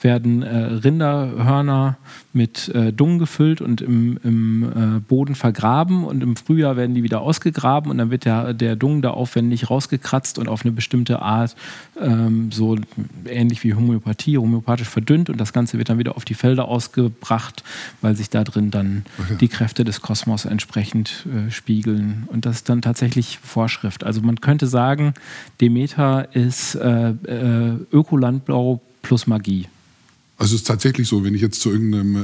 äh, 0.00 0.04
werden 0.04 0.42
Rinderhörner 0.42 1.96
mit 2.32 2.72
Dung 2.96 3.18
gefüllt 3.18 3.60
und 3.60 3.80
im, 3.80 4.18
im 4.22 5.02
Boden 5.08 5.34
vergraben 5.34 6.04
und 6.04 6.22
im 6.22 6.36
Frühjahr 6.36 6.76
werden 6.76 6.94
die 6.94 7.02
wieder 7.02 7.22
ausgegraben 7.22 7.90
und 7.90 7.98
dann 7.98 8.10
wird 8.10 8.24
der, 8.24 8.54
der 8.54 8.76
Dung 8.76 9.02
da 9.02 9.10
aufwendig 9.10 9.68
raus 9.68 9.80
rausgekratzt 9.80 10.38
und 10.38 10.48
auf 10.48 10.64
eine 10.64 10.72
bestimmte 10.72 11.22
Art, 11.22 11.56
ähm, 12.00 12.52
so 12.52 12.76
ähnlich 13.26 13.64
wie 13.64 13.74
Homöopathie, 13.74 14.36
homöopathisch 14.36 14.88
verdünnt 14.88 15.30
und 15.30 15.40
das 15.40 15.52
Ganze 15.52 15.78
wird 15.78 15.88
dann 15.88 15.98
wieder 15.98 16.16
auf 16.16 16.24
die 16.24 16.34
Felder 16.34 16.66
ausgebracht, 16.66 17.64
weil 18.02 18.14
sich 18.14 18.28
da 18.28 18.44
drin 18.44 18.70
dann 18.70 19.04
okay. 19.18 19.36
die 19.40 19.48
Kräfte 19.48 19.84
des 19.84 20.02
Kosmos 20.02 20.44
entsprechend 20.44 21.26
äh, 21.26 21.50
spiegeln. 21.50 22.24
Und 22.26 22.44
das 22.44 22.56
ist 22.56 22.68
dann 22.68 22.82
tatsächlich 22.82 23.38
Vorschrift. 23.38 24.04
Also 24.04 24.20
man 24.20 24.40
könnte 24.40 24.66
sagen, 24.66 25.14
Demeter 25.60 26.34
ist 26.34 26.74
äh, 26.74 27.10
äh, 27.10 27.76
Ökolandbau 27.90 28.80
plus 29.02 29.26
Magie. 29.26 29.66
Also 30.40 30.54
es 30.54 30.62
ist 30.62 30.66
tatsächlich 30.66 31.06
so, 31.06 31.22
wenn 31.22 31.34
ich 31.34 31.42
jetzt 31.42 31.60
zu 31.60 31.70
irgendeinem 31.70 32.16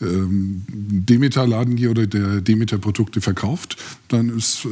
äh, 0.00 0.04
ähm, 0.04 0.62
Demeter-Laden 0.68 1.76
gehe 1.76 1.90
oder 1.90 2.06
der 2.06 2.40
Demeter-Produkte 2.40 3.20
verkauft, 3.20 3.76
dann 4.08 4.34
ist, 4.34 4.64
äh, 4.64 4.68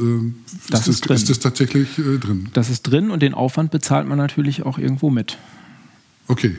das, 0.71 0.87
ist, 0.87 1.07
das, 1.07 1.21
ist 1.21 1.29
das 1.29 1.39
tatsächlich 1.39 1.99
äh, 1.99 2.17
drin. 2.17 2.49
Das 2.53 2.71
ist 2.71 2.81
drin 2.81 3.11
und 3.11 3.21
den 3.21 3.35
Aufwand 3.35 3.69
bezahlt 3.69 4.07
man 4.07 4.17
natürlich 4.17 4.63
auch 4.63 4.79
irgendwo 4.79 5.11
mit. 5.11 5.37
Okay, 6.27 6.55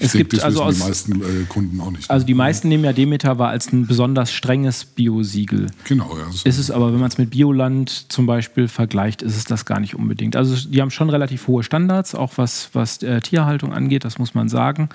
es 0.00 0.12
gibt 0.12 0.42
also 0.42 0.62
aus, 0.62 0.76
die 0.78 0.82
meisten 0.82 1.20
äh, 1.20 1.44
Kunden 1.48 1.80
auch 1.80 1.90
nicht. 1.90 2.10
Also 2.10 2.26
die 2.26 2.34
meisten 2.34 2.68
nehmen 2.68 2.84
ja 2.84 2.92
Demeter 2.92 3.38
war 3.38 3.50
als 3.50 3.72
ein 3.72 3.86
besonders 3.86 4.32
strenges 4.32 4.84
Biosiegel. 4.84 5.66
Genau, 5.84 6.16
ja. 6.16 6.26
Ist 6.44 6.58
es 6.58 6.70
aber, 6.70 6.92
wenn 6.92 7.00
man 7.00 7.10
es 7.10 7.18
mit 7.18 7.30
Bioland 7.30 8.10
zum 8.10 8.26
Beispiel 8.26 8.66
vergleicht, 8.66 9.22
ist 9.22 9.36
es 9.36 9.44
das 9.44 9.66
gar 9.66 9.78
nicht 9.78 9.94
unbedingt. 9.94 10.36
Also 10.36 10.68
die 10.68 10.80
haben 10.80 10.90
schon 10.90 11.10
relativ 11.10 11.46
hohe 11.46 11.62
Standards, 11.62 12.14
auch 12.14 12.32
was, 12.36 12.70
was 12.72 13.02
äh, 13.02 13.20
Tierhaltung 13.20 13.72
angeht, 13.72 14.04
das 14.04 14.18
muss 14.18 14.34
man 14.34 14.48
sagen. 14.48 14.88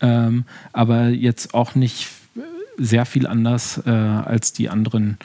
Ähm, 0.00 0.44
aber 0.72 1.08
jetzt 1.08 1.54
auch 1.54 1.74
nicht 1.74 2.08
sehr 2.78 3.06
viel 3.06 3.26
anders 3.26 3.80
äh, 3.86 3.90
als 3.90 4.52
die 4.52 4.68
anderen 4.68 5.18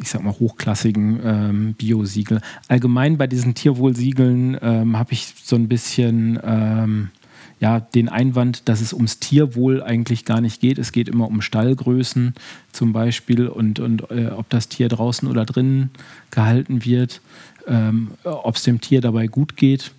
ich 0.00 0.10
sag 0.10 0.22
mal, 0.22 0.32
hochklassigen 0.32 1.20
ähm, 1.24 1.74
Biosiegel. 1.74 2.40
Allgemein 2.68 3.18
bei 3.18 3.26
diesen 3.26 3.54
Tierwohlsiegeln 3.54 4.56
ähm, 4.62 4.96
habe 4.96 5.12
ich 5.12 5.34
so 5.42 5.56
ein 5.56 5.68
bisschen 5.68 6.38
ähm, 6.42 7.10
ja, 7.60 7.80
den 7.80 8.08
Einwand, 8.08 8.68
dass 8.68 8.80
es 8.80 8.92
ums 8.92 9.18
Tierwohl 9.18 9.82
eigentlich 9.82 10.24
gar 10.24 10.40
nicht 10.40 10.60
geht. 10.60 10.78
Es 10.78 10.92
geht 10.92 11.08
immer 11.08 11.26
um 11.26 11.40
Stallgrößen 11.40 12.34
zum 12.72 12.92
Beispiel 12.92 13.48
und, 13.48 13.80
und 13.80 14.10
äh, 14.10 14.28
ob 14.28 14.48
das 14.48 14.68
Tier 14.68 14.88
draußen 14.88 15.28
oder 15.28 15.44
drinnen 15.44 15.90
gehalten 16.30 16.84
wird, 16.84 17.20
ähm, 17.66 18.12
ob 18.24 18.56
es 18.56 18.62
dem 18.62 18.80
Tier 18.80 19.00
dabei 19.00 19.26
gut 19.26 19.56
geht, 19.56 19.92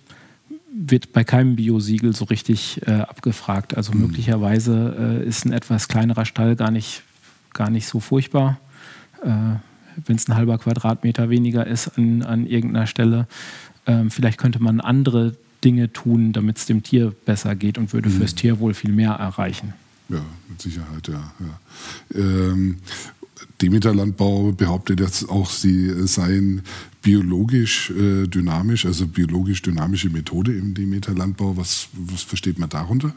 wird 0.72 1.12
bei 1.12 1.24
keinem 1.24 1.56
Biosiegel 1.56 2.14
so 2.14 2.24
richtig 2.26 2.80
äh, 2.86 2.92
abgefragt. 2.92 3.76
Also 3.76 3.92
mhm. 3.92 4.02
möglicherweise 4.02 5.20
äh, 5.22 5.28
ist 5.28 5.44
ein 5.44 5.52
etwas 5.52 5.88
kleinerer 5.88 6.24
Stall 6.24 6.56
gar 6.56 6.70
nicht, 6.70 7.02
gar 7.52 7.70
nicht 7.70 7.86
so 7.86 8.00
furchtbar. 8.00 8.58
Äh, 9.22 9.56
Wenn 10.06 10.16
es 10.16 10.28
ein 10.28 10.36
halber 10.36 10.58
Quadratmeter 10.58 11.28
weniger 11.28 11.66
ist 11.66 11.98
an, 11.98 12.22
an 12.22 12.46
irgendeiner 12.46 12.86
Stelle. 12.86 13.26
Ähm, 13.86 14.10
vielleicht 14.10 14.38
könnte 14.38 14.62
man 14.62 14.80
andere 14.80 15.36
Dinge 15.64 15.92
tun, 15.92 16.32
damit 16.32 16.58
es 16.58 16.66
dem 16.66 16.82
Tier 16.82 17.12
besser 17.24 17.54
geht 17.54 17.78
und 17.78 17.92
würde 17.92 18.08
mhm. 18.08 18.14
fürs 18.14 18.34
Tierwohl 18.34 18.74
viel 18.74 18.92
mehr 18.92 19.12
erreichen. 19.12 19.74
Ja, 20.08 20.24
mit 20.48 20.60
Sicherheit, 20.60 21.08
ja. 21.08 21.32
ja. 21.40 22.20
Ähm, 22.20 22.78
Demeter-Landbau 23.62 24.52
behauptet 24.52 25.00
jetzt 25.00 25.28
auch, 25.28 25.50
sie 25.50 26.06
seien 26.06 26.62
biologisch 27.02 27.90
äh, 27.90 28.26
dynamisch, 28.26 28.86
also 28.86 29.06
biologisch 29.06 29.62
dynamische 29.62 30.10
Methode 30.10 30.52
im 30.52 30.74
Demeter-Landbau. 30.74 31.56
Was, 31.56 31.88
was 31.92 32.22
versteht 32.22 32.58
man 32.58 32.68
darunter? 32.68 33.14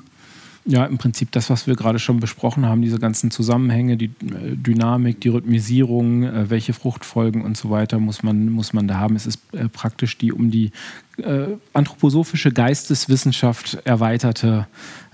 Ja, 0.65 0.85
im 0.85 0.97
Prinzip 0.97 1.31
das, 1.31 1.49
was 1.49 1.67
wir 1.67 1.75
gerade 1.75 1.99
schon 1.99 2.21
besprochen 2.21 2.65
haben, 2.65 2.81
diese 2.81 2.97
ganzen 2.97 3.31
Zusammenhänge, 3.31 3.97
die 3.97 4.05
äh, 4.05 4.55
Dynamik, 4.55 5.19
die 5.19 5.27
Rhythmisierung, 5.27 6.23
äh, 6.23 6.49
welche 6.49 6.71
Fruchtfolgen 6.71 7.41
und 7.41 7.57
so 7.57 7.69
weiter 7.69 7.99
muss 7.99 8.23
man, 8.23 8.49
muss 8.49 8.71
man 8.71 8.87
da 8.87 8.95
haben. 8.95 9.17
Es 9.17 9.25
ist 9.25 9.41
äh, 9.51 9.67
praktisch 9.67 10.17
die 10.17 10.31
um 10.31 10.51
die 10.51 10.71
äh, 11.17 11.47
anthroposophische 11.73 12.53
Geisteswissenschaft 12.53 13.79
erweiterte 13.83 14.67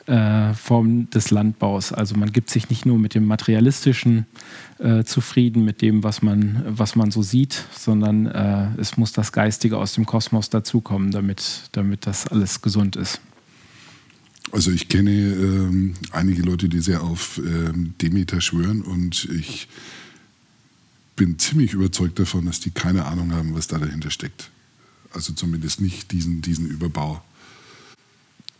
äh, 0.06 0.54
Form 0.54 1.10
des 1.10 1.32
Landbaus. 1.32 1.94
Also 1.94 2.16
man 2.16 2.32
gibt 2.32 2.52
sich 2.52 2.70
nicht 2.70 2.86
nur 2.86 3.00
mit 3.00 3.16
dem 3.16 3.26
Materialistischen 3.26 4.28
äh, 4.78 5.04
zufrieden, 5.04 5.66
mit 5.66 5.82
dem, 5.82 6.04
was 6.04 6.22
man, 6.22 6.64
was 6.68 6.96
man 6.96 7.10
so 7.10 7.24
sieht, 7.24 7.66
sondern 7.76 8.28
es 8.78 8.98
muss 8.98 9.14
das 9.14 9.32
Geistige 9.32 9.78
aus 9.78 9.94
dem 9.94 10.06
Kosmos 10.06 10.50
dazukommen, 10.52 11.10
damit, 11.10 11.70
damit 11.72 12.06
das 12.06 12.28
alles 12.28 12.62
gesund 12.62 12.96
ist. 12.96 13.20
Also 14.52 14.72
ich 14.72 14.90
kenne 14.90 15.12
ähm, 15.12 15.94
einige 16.12 16.42
Leute, 16.42 16.70
die 16.70 16.80
sehr 16.80 17.04
auf 17.04 17.40
ähm, 17.44 17.94
Demeter 18.02 18.42
schwören 18.42 18.82
und 18.82 19.26
ich 19.26 19.68
bin 21.16 21.38
ziemlich 21.38 21.74
überzeugt 21.74 22.18
davon, 22.18 22.46
dass 22.46 22.60
die 22.60 22.72
keine 22.72 23.06
Ahnung 23.06 23.34
haben, 23.34 23.54
was 23.54 23.68
da 23.68 23.78
dahinter 23.78 24.10
steckt. 24.10 24.50
Also 25.12 25.34
zumindest 25.34 25.82
nicht 25.82 26.12
diesen, 26.12 26.42
diesen 26.42 26.68
Überbau. 26.68 27.22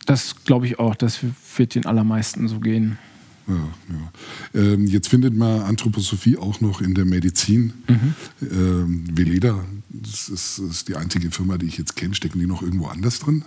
Das 0.06 0.44
glaube 0.44 0.66
ich 0.66 0.78
auch, 0.78 0.94
das 0.94 1.20
wird 1.56 1.74
den 1.74 1.86
allermeisten 1.86 2.48
so 2.48 2.60
gehen. 2.60 2.98
Ja, 3.46 3.54
ja. 3.54 4.60
Ähm, 4.60 4.86
jetzt 4.86 5.08
findet 5.08 5.34
man 5.34 5.62
Anthroposophie 5.62 6.36
auch 6.36 6.60
noch 6.60 6.80
in 6.80 6.94
der 6.94 7.04
Medizin. 7.04 7.72
Mhm. 7.88 8.14
Ähm, 8.42 9.04
Veleda, 9.16 9.64
das 9.88 10.28
ist, 10.28 10.58
das 10.58 10.70
ist, 10.70 10.88
die 10.88 10.96
einzige 10.96 11.30
Firma, 11.30 11.58
die 11.58 11.66
ich 11.66 11.78
jetzt 11.78 11.96
kenne. 11.96 12.14
Stecken 12.14 12.38
die 12.38 12.46
noch 12.46 12.62
irgendwo 12.62 12.86
anders 12.86 13.20
drin? 13.20 13.44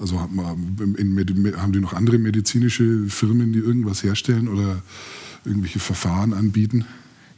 Also 0.00 0.18
haben 0.18 1.72
die 1.72 1.80
noch 1.80 1.92
andere 1.92 2.18
medizinische 2.18 3.04
Firmen, 3.08 3.52
die 3.52 3.58
irgendwas 3.58 4.02
herstellen 4.02 4.48
oder 4.48 4.82
irgendwelche 5.44 5.78
Verfahren 5.78 6.32
anbieten? 6.32 6.86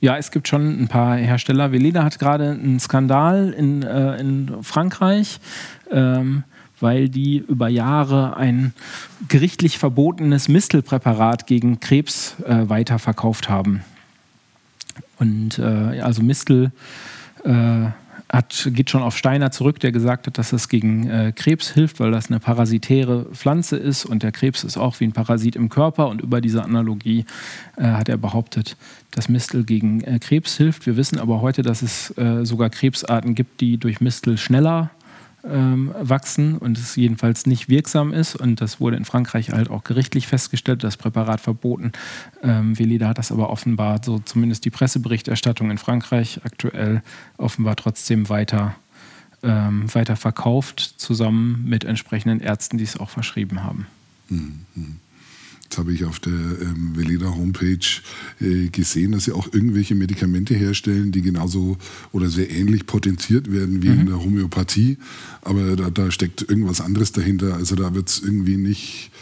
Ja, 0.00 0.16
es 0.16 0.30
gibt 0.30 0.48
schon 0.48 0.80
ein 0.82 0.88
paar 0.88 1.16
Hersteller. 1.16 1.72
Veleda 1.72 2.04
hat 2.04 2.18
gerade 2.18 2.50
einen 2.50 2.80
Skandal 2.80 3.50
in, 3.50 3.82
äh, 3.82 4.16
in 4.18 4.62
Frankreich, 4.62 5.38
ähm, 5.90 6.44
weil 6.80 7.08
die 7.08 7.38
über 7.38 7.68
Jahre 7.68 8.36
ein 8.36 8.74
gerichtlich 9.28 9.78
verbotenes 9.78 10.48
Mistelpräparat 10.48 11.46
gegen 11.46 11.78
Krebs 11.78 12.34
äh, 12.44 12.68
weiterverkauft 12.68 13.48
haben. 13.48 13.82
Und 15.18 15.60
äh, 15.60 16.00
also 16.00 16.22
Mistel 16.22 16.72
äh, 17.44 17.86
hat, 18.32 18.70
geht 18.72 18.88
schon 18.88 19.02
auf 19.02 19.16
Steiner 19.16 19.50
zurück, 19.50 19.78
der 19.80 19.92
gesagt 19.92 20.26
hat, 20.26 20.38
dass 20.38 20.52
es 20.54 20.70
gegen 20.70 21.08
äh, 21.08 21.32
Krebs 21.36 21.70
hilft, 21.70 22.00
weil 22.00 22.10
das 22.10 22.30
eine 22.30 22.40
parasitäre 22.40 23.26
Pflanze 23.26 23.76
ist 23.76 24.06
und 24.06 24.22
der 24.22 24.32
Krebs 24.32 24.64
ist 24.64 24.78
auch 24.78 24.98
wie 25.00 25.04
ein 25.04 25.12
Parasit 25.12 25.54
im 25.54 25.68
Körper. 25.68 26.08
Und 26.08 26.22
über 26.22 26.40
diese 26.40 26.64
Analogie 26.64 27.26
äh, 27.76 27.84
hat 27.84 28.08
er 28.08 28.16
behauptet, 28.16 28.76
dass 29.10 29.28
Mistel 29.28 29.64
gegen 29.64 30.02
äh, 30.04 30.18
Krebs 30.18 30.56
hilft. 30.56 30.86
Wir 30.86 30.96
wissen 30.96 31.18
aber 31.18 31.42
heute, 31.42 31.62
dass 31.62 31.82
es 31.82 32.16
äh, 32.16 32.46
sogar 32.46 32.70
Krebsarten 32.70 33.34
gibt, 33.34 33.60
die 33.60 33.76
durch 33.76 34.00
Mistel 34.00 34.38
schneller 34.38 34.90
ähm, 35.44 35.92
wachsen 35.98 36.56
und 36.56 36.78
es 36.78 36.96
jedenfalls 36.96 37.46
nicht 37.46 37.68
wirksam 37.68 38.12
ist. 38.12 38.36
Und 38.36 38.60
das 38.60 38.80
wurde 38.80 38.96
in 38.96 39.04
Frankreich 39.04 39.50
halt 39.50 39.70
auch 39.70 39.84
gerichtlich 39.84 40.26
festgestellt, 40.26 40.84
das 40.84 40.96
Präparat 40.96 41.40
verboten. 41.40 41.92
Ähm, 42.42 42.78
Veleda 42.78 43.08
hat 43.08 43.18
das 43.18 43.32
aber 43.32 43.50
offenbar, 43.50 44.00
so 44.04 44.18
zumindest 44.18 44.64
die 44.64 44.70
Presseberichterstattung 44.70 45.70
in 45.70 45.78
Frankreich 45.78 46.40
aktuell, 46.44 47.02
offenbar 47.38 47.76
trotzdem 47.76 48.28
weiter, 48.28 48.74
ähm, 49.42 49.92
weiter 49.94 50.16
verkauft, 50.16 50.80
zusammen 50.80 51.64
mit 51.66 51.84
entsprechenden 51.84 52.40
Ärzten, 52.40 52.78
die 52.78 52.84
es 52.84 52.98
auch 52.98 53.10
verschrieben 53.10 53.64
haben. 53.64 53.86
Mhm. 54.28 55.00
Jetzt 55.72 55.78
habe 55.78 55.94
ich 55.94 56.04
auf 56.04 56.20
der 56.20 56.34
ähm, 56.34 56.92
Veleda 56.94 57.34
Homepage 57.34 57.78
äh, 58.42 58.68
gesehen, 58.68 59.12
dass 59.12 59.24
sie 59.24 59.32
auch 59.32 59.54
irgendwelche 59.54 59.94
Medikamente 59.94 60.52
herstellen, 60.52 61.12
die 61.12 61.22
genauso 61.22 61.78
oder 62.12 62.28
sehr 62.28 62.50
ähnlich 62.50 62.84
potenziert 62.84 63.50
werden 63.50 63.82
wie 63.82 63.88
mhm. 63.88 64.00
in 64.00 64.06
der 64.08 64.22
Homöopathie. 64.22 64.98
Aber 65.40 65.74
da, 65.74 65.88
da, 65.88 66.10
steckt 66.10 66.42
irgendwas 66.42 66.82
anderes 66.82 67.12
dahinter. 67.12 67.54
Also 67.54 67.74
da 67.74 67.94
wird 67.94 68.10
es 68.10 68.20
irgendwie 68.20 68.58
nicht 68.58 69.12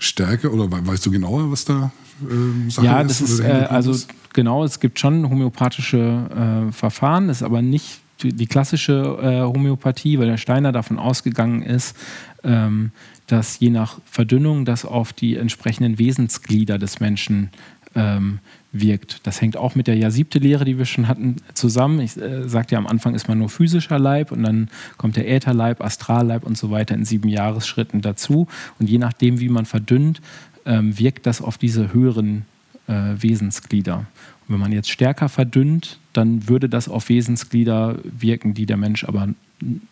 stärker 0.00 0.52
oder 0.52 0.66
weißt 0.72 1.06
du 1.06 1.12
genauer, 1.12 1.52
was 1.52 1.66
da 1.66 1.92
ähm, 2.28 2.68
Sache 2.68 2.86
ja, 2.86 3.04
das 3.04 3.20
ist? 3.20 3.38
Ja, 3.38 3.60
äh, 3.60 3.64
also 3.66 3.96
genau, 4.32 4.64
es 4.64 4.80
gibt 4.80 4.98
schon 4.98 5.30
homöopathische 5.30 6.66
äh, 6.68 6.72
Verfahren, 6.72 7.28
das 7.28 7.36
ist 7.36 7.42
aber 7.44 7.62
nicht 7.62 8.00
die, 8.22 8.32
die 8.32 8.46
klassische 8.46 9.18
äh, 9.22 9.40
Homöopathie, 9.42 10.18
weil 10.18 10.26
der 10.26 10.36
Steiner 10.36 10.72
davon 10.72 10.98
ausgegangen 10.98 11.62
ist, 11.62 11.96
ähm, 12.44 12.90
dass 13.26 13.58
je 13.58 13.70
nach 13.70 13.98
Verdünnung 14.04 14.64
das 14.64 14.84
auf 14.84 15.12
die 15.12 15.36
entsprechenden 15.36 15.98
Wesensglieder 15.98 16.78
des 16.78 17.00
Menschen 17.00 17.50
ähm, 17.94 18.40
wirkt. 18.72 19.26
Das 19.26 19.40
hängt 19.40 19.56
auch 19.56 19.74
mit 19.74 19.86
der 19.86 19.96
ja 19.96 20.10
siebte 20.10 20.38
Lehre, 20.38 20.64
die 20.64 20.78
wir 20.78 20.86
schon 20.86 21.08
hatten, 21.08 21.36
zusammen. 21.54 22.00
Ich 22.00 22.16
äh, 22.16 22.48
sagte 22.48 22.74
ja, 22.74 22.78
am 22.78 22.86
Anfang 22.86 23.14
ist 23.14 23.28
man 23.28 23.38
nur 23.38 23.48
physischer 23.48 23.98
Leib 23.98 24.32
und 24.32 24.42
dann 24.42 24.68
kommt 24.96 25.16
der 25.16 25.30
Ätherleib, 25.30 25.82
Astralleib 25.82 26.44
und 26.44 26.56
so 26.56 26.70
weiter 26.70 26.94
in 26.94 27.04
sieben 27.04 27.28
Jahresschritten 27.28 28.00
dazu. 28.00 28.48
Und 28.78 28.88
je 28.88 28.98
nachdem, 28.98 29.40
wie 29.40 29.48
man 29.48 29.66
verdünnt, 29.66 30.20
ähm, 30.64 30.98
wirkt 30.98 31.26
das 31.26 31.42
auf 31.42 31.58
diese 31.58 31.92
höheren 31.92 32.46
äh, 32.86 33.14
Wesensglieder. 33.16 33.98
Und 33.98 34.54
wenn 34.54 34.60
man 34.60 34.72
jetzt 34.72 34.90
stärker 34.90 35.28
verdünnt, 35.28 35.98
dann 36.12 36.48
würde 36.48 36.68
das 36.68 36.88
auf 36.88 37.08
Wesensglieder 37.08 37.98
wirken, 38.04 38.54
die 38.54 38.66
der 38.66 38.76
Mensch 38.76 39.04
aber 39.04 39.28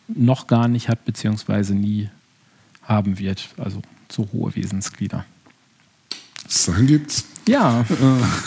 noch 0.09 0.47
gar 0.47 0.69
nicht 0.69 0.89
hat, 0.89 1.05
beziehungsweise 1.05 1.75
nie 1.75 2.09
haben 2.83 3.19
wird. 3.19 3.49
Also 3.57 3.83
so 4.11 4.29
hohe 4.33 4.55
Wesensglieder. 4.55 5.25
Sachen 6.49 6.87
gibt's. 6.87 7.25
Ja, 7.47 7.85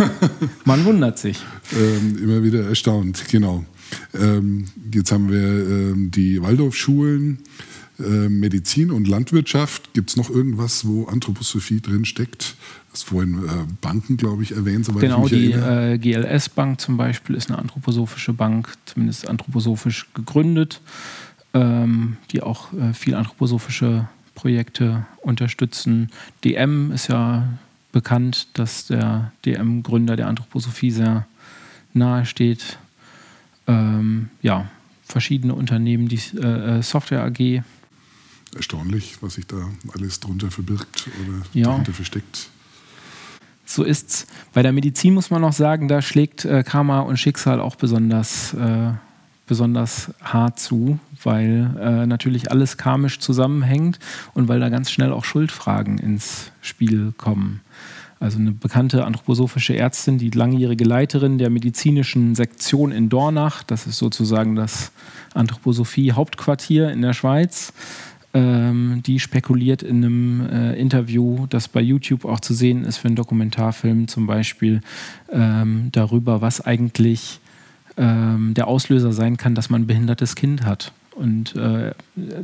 man 0.66 0.86
wundert 0.86 1.18
sich. 1.18 1.40
Ähm, 1.74 2.18
immer 2.22 2.44
wieder 2.44 2.66
erstaunt, 2.68 3.26
genau. 3.30 3.66
Ähm, 4.14 4.66
jetzt 4.92 5.12
haben 5.12 5.30
wir 5.30 5.40
ähm, 5.40 6.12
die 6.12 6.42
Waldorfschulen, 6.42 7.40
äh, 8.00 8.30
Medizin 8.30 8.92
und 8.92 9.08
Landwirtschaft. 9.08 9.94
Gibt 9.94 10.10
es 10.10 10.18
noch 10.18 10.30
irgendwas, 10.30 10.86
wo 10.86 11.06
Anthroposophie 11.06 11.82
drin 11.82 12.06
steckt? 12.06 12.56
Du 12.88 12.94
hast 12.94 13.04
vorhin 13.04 13.44
äh, 13.46 13.50
Banken, 13.82 14.18
glaube 14.18 14.44
ich, 14.44 14.52
erwähnt. 14.52 14.88
Genau, 15.00 15.28
die 15.28 15.52
äh, 15.52 15.98
GLS-Bank 15.98 16.80
zum 16.80 16.98
Beispiel 16.98 17.36
ist 17.36 17.50
eine 17.50 17.60
anthroposophische 17.60 18.34
Bank, 18.34 18.74
zumindest 18.86 19.28
anthroposophisch 19.28 20.08
gegründet, 20.14 20.82
ähm, 21.54 22.18
die 22.32 22.42
auch 22.44 22.74
äh, 22.74 22.94
viel 22.94 23.16
anthroposophische 23.16 24.08
Projekte 24.36 25.06
unterstützen. 25.22 26.10
DM 26.44 26.92
ist 26.92 27.08
ja 27.08 27.48
bekannt, 27.92 28.48
dass 28.54 28.88
der 28.88 29.32
DM-Gründer 29.46 30.16
der 30.16 30.28
Anthroposophie 30.28 30.92
sehr 30.92 31.28
nahe 31.94 32.26
steht. 32.26 32.80
Ähm, 33.68 34.30
ja, 34.42 34.68
verschiedene 35.04 35.54
Unternehmen, 35.54 36.08
die 36.08 36.20
äh, 36.38 36.80
äh 36.80 36.82
Software 36.82 37.24
AG. 37.24 37.62
Erstaunlich, 38.56 39.18
was 39.22 39.36
sich 39.36 39.48
da 39.48 39.70
alles 39.94 40.20
drunter 40.20 40.52
verbirgt 40.52 41.08
oder 41.24 41.44
ja. 41.54 41.70
dahinter 41.70 41.94
versteckt. 41.94 42.50
So 43.66 43.84
ist's. 43.84 44.28
Bei 44.54 44.62
der 44.62 44.74
Medizin 44.74 45.14
muss 45.14 45.30
man 45.30 45.42
noch 45.42 45.54
sagen, 45.54 45.88
da 45.88 46.02
schlägt 46.02 46.46
äh, 46.46 46.64
Karma 46.64 47.00
und 47.02 47.18
Schicksal 47.18 47.60
auch 47.60 47.76
besonders 47.76 48.54
äh, 48.54 48.92
besonders 49.46 50.12
hart 50.22 50.60
zu, 50.60 51.00
weil 51.24 51.76
äh, 51.80 52.06
natürlich 52.06 52.52
alles 52.52 52.78
karmisch 52.78 53.20
zusammenhängt 53.20 54.00
und 54.34 54.48
weil 54.48 54.60
da 54.60 54.70
ganz 54.70 54.92
schnell 54.92 55.12
auch 55.12 55.26
Schuldfragen 55.26 55.98
ins 55.98 56.52
Spiel 56.62 57.14
kommen. 57.18 57.62
Also 58.20 58.40
eine 58.40 58.54
bekannte 58.54 59.04
anthroposophische 59.04 59.76
Ärztin, 59.76 60.18
die 60.18 60.30
langjährige 60.30 60.86
Leiterin 60.86 61.38
der 61.38 61.50
medizinischen 61.50 62.36
Sektion 62.36 62.94
in 62.94 63.10
Dornach, 63.10 63.64
das 63.64 63.86
ist 63.86 63.98
sozusagen 63.98 64.56
das 64.56 64.94
Anthroposophie-Hauptquartier 65.34 66.90
in 66.90 67.02
der 67.02 67.12
Schweiz, 67.12 67.74
ähm, 68.34 69.04
die 69.06 69.20
spekuliert 69.20 69.84
in 69.84 69.98
einem 69.98 70.50
äh, 70.50 70.74
Interview, 70.80 71.48
das 71.50 71.68
bei 71.68 71.82
YouTube 71.82 72.24
auch 72.24 72.40
zu 72.40 72.54
sehen 72.54 72.86
ist 72.86 72.98
für 72.98 73.08
einen 73.08 73.18
Dokumentarfilm 73.18 74.08
zum 74.08 74.26
Beispiel, 74.26 74.80
ähm, 75.32 75.90
darüber, 75.92 76.42
was 76.42 76.62
eigentlich 76.62 77.42
ähm, 77.98 78.54
der 78.54 78.68
Auslöser 78.68 79.12
sein 79.12 79.38
kann, 79.38 79.56
dass 79.56 79.70
man 79.70 79.84
ein 79.84 79.88
behindertes 79.88 80.36
Kind 80.36 80.66
hat. 80.66 80.92
Und 81.16 81.56
äh, 81.56 81.94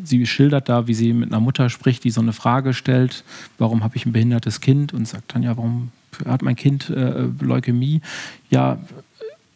sie 0.04 0.26
schildert 0.26 0.70
da, 0.70 0.88
wie 0.88 0.94
sie 0.94 1.14
mit 1.14 1.32
einer 1.32 1.40
Mutter 1.40 1.70
spricht, 1.70 2.04
die 2.04 2.12
so 2.12 2.22
eine 2.22 2.34
Frage 2.34 2.74
stellt, 2.74 3.24
warum 3.58 3.84
habe 3.84 3.96
ich 3.96 4.06
ein 4.06 4.12
behindertes 4.12 4.62
Kind? 4.62 4.94
Und 4.94 5.08
sagt 5.08 5.34
dann, 5.34 5.44
ja, 5.44 5.58
warum 5.58 5.92
hat 6.26 6.42
mein 6.42 6.56
Kind 6.56 6.90
äh, 6.90 7.28
Leukämie? 7.40 8.02
Ja, 8.50 8.80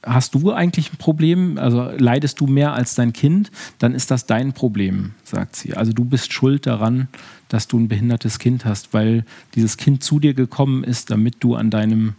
hast 0.04 0.36
du 0.36 0.52
eigentlich 0.52 0.92
ein 0.94 0.98
Problem? 0.98 1.58
Also 1.58 1.92
leidest 1.98 2.40
du 2.40 2.48
mehr 2.48 2.74
als 2.74 2.96
dein 2.96 3.14
Kind? 3.14 3.52
Dann 3.80 3.94
ist 3.94 4.12
das 4.12 4.26
dein 4.26 4.54
Problem, 4.54 5.12
sagt 5.24 5.56
sie. 5.56 5.76
Also 5.76 5.94
du 5.94 6.04
bist 6.06 6.34
schuld 6.34 6.66
daran, 6.66 7.08
dass 7.50 7.68
du 7.68 7.80
ein 7.80 7.88
behindertes 7.88 8.40
Kind 8.40 8.66
hast, 8.66 8.94
weil 8.94 9.26
dieses 9.56 9.78
Kind 9.78 10.04
zu 10.04 10.20
dir 10.20 10.34
gekommen 10.34 10.84
ist, 10.84 11.12
damit 11.12 11.36
du 11.40 11.56
an 11.56 11.70
deinem 11.70 12.16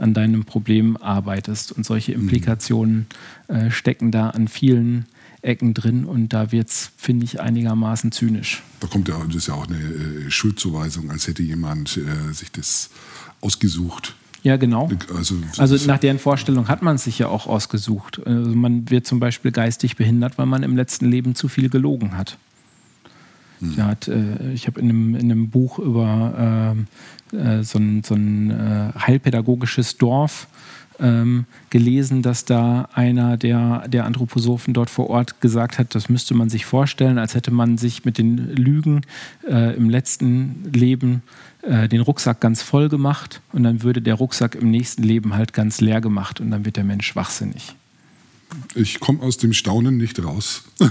an 0.00 0.14
deinem 0.14 0.44
Problem 0.44 0.96
arbeitest. 0.96 1.72
Und 1.72 1.84
solche. 1.84 2.12
Implikationen 2.12 3.06
äh, 3.48 3.70
stecken 3.70 4.10
da 4.10 4.30
an 4.30 4.48
vielen 4.48 5.06
Ecken 5.42 5.74
drin 5.74 6.04
und 6.04 6.32
da 6.32 6.52
wird 6.52 6.68
es, 6.68 6.92
finde 6.96 7.24
ich, 7.24 7.40
einigermaßen 7.40 8.12
zynisch. 8.12 8.62
Da 8.80 8.88
kommt 8.88 9.08
ja, 9.08 9.18
das 9.26 9.36
ist 9.36 9.48
ja 9.48 9.54
auch 9.54 9.66
eine 9.66 9.78
äh, 9.78 10.30
Schuldzuweisung, 10.30 11.10
als 11.10 11.28
hätte 11.28 11.42
jemand 11.42 11.96
äh, 11.96 12.32
sich 12.32 12.52
das 12.52 12.90
ausgesucht. 13.40 14.16
Ja, 14.42 14.56
genau. 14.56 14.90
Also, 15.14 15.36
also 15.58 15.86
nach 15.86 15.98
deren 15.98 16.18
Vorstellung 16.18 16.68
hat 16.68 16.82
man 16.82 16.96
es 16.96 17.04
sich 17.04 17.18
ja 17.18 17.28
auch 17.28 17.46
ausgesucht. 17.46 18.20
Also 18.24 18.54
man 18.54 18.88
wird 18.88 19.06
zum 19.06 19.20
Beispiel 19.20 19.52
geistig 19.52 19.96
behindert, 19.96 20.38
weil 20.38 20.46
man 20.46 20.62
im 20.62 20.76
letzten 20.76 21.06
Leben 21.10 21.34
zu 21.34 21.48
viel 21.48 21.68
gelogen 21.68 22.16
hat. 22.16 22.38
Hm. 23.60 23.86
Hat, 23.86 24.08
äh, 24.08 24.52
ich 24.52 24.66
habe 24.66 24.80
in 24.80 24.88
einem, 24.88 25.14
in 25.14 25.30
einem 25.30 25.50
Buch 25.50 25.78
über 25.78 26.76
äh, 27.32 27.36
äh, 27.36 27.62
so 27.62 27.78
ein, 27.78 28.02
so 28.02 28.14
ein 28.14 28.50
äh, 28.50 28.98
heilpädagogisches 28.98 29.96
Dorf 29.96 30.48
ähm, 31.00 31.46
gelesen, 31.70 32.22
dass 32.22 32.44
da 32.44 32.88
einer 32.92 33.36
der, 33.36 33.88
der 33.88 34.04
Anthroposophen 34.04 34.74
dort 34.74 34.90
vor 34.90 35.08
Ort 35.10 35.40
gesagt 35.40 35.78
hat, 35.78 35.94
das 35.94 36.08
müsste 36.08 36.34
man 36.34 36.50
sich 36.50 36.66
vorstellen, 36.66 37.18
als 37.18 37.34
hätte 37.34 37.50
man 37.50 37.78
sich 37.78 38.04
mit 38.04 38.18
den 38.18 38.54
Lügen 38.54 39.02
äh, 39.48 39.74
im 39.76 39.88
letzten 39.88 40.70
Leben 40.72 41.22
äh, 41.62 41.88
den 41.88 42.00
Rucksack 42.00 42.40
ganz 42.40 42.62
voll 42.62 42.88
gemacht 42.88 43.40
und 43.52 43.62
dann 43.62 43.82
würde 43.82 44.02
der 44.02 44.14
Rucksack 44.14 44.54
im 44.54 44.70
nächsten 44.70 45.02
Leben 45.02 45.34
halt 45.34 45.52
ganz 45.52 45.80
leer 45.80 46.00
gemacht 46.00 46.40
und 46.40 46.50
dann 46.50 46.64
wird 46.64 46.76
der 46.76 46.84
Mensch 46.84 47.06
schwachsinnig. 47.06 47.74
Ich 48.74 49.00
komme 49.00 49.20
aus 49.22 49.36
dem 49.36 49.52
Staunen 49.52 49.96
nicht 49.96 50.22
raus. 50.22 50.62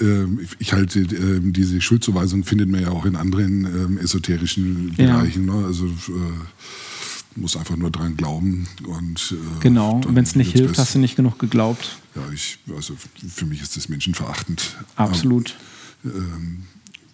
Ähm, 0.00 0.40
ich 0.58 0.72
halte 0.72 1.00
ähm, 1.00 1.52
diese 1.52 1.78
Schuldzuweisung 1.82 2.44
findet 2.44 2.70
man 2.70 2.80
ja 2.80 2.88
auch 2.88 3.04
in 3.04 3.14
anderen 3.14 3.66
ähm, 3.66 3.98
esoterischen 3.98 4.94
Bereichen. 4.96 5.46
Ja. 5.46 5.54
Ne? 5.54 5.66
Also 5.66 5.84
äh, 5.84 7.38
muss 7.38 7.56
einfach 7.56 7.76
nur 7.76 7.90
dran 7.90 8.16
glauben 8.16 8.66
und 8.86 9.32
äh, 9.32 9.60
genau. 9.60 9.96
Und 9.96 10.14
wenn 10.16 10.24
es 10.24 10.34
nicht 10.34 10.52
hilft, 10.52 10.78
hast 10.78 10.94
du 10.94 10.98
nicht 10.98 11.16
genug 11.16 11.38
geglaubt. 11.38 11.98
Ja, 12.14 12.22
ich 12.32 12.58
also 12.74 12.96
für 13.28 13.46
mich 13.46 13.60
ist 13.60 13.76
das 13.76 13.90
menschenverachtend. 13.90 14.76
Absolut. 14.96 15.56
Aber, 16.04 16.14
ähm, 16.14 16.62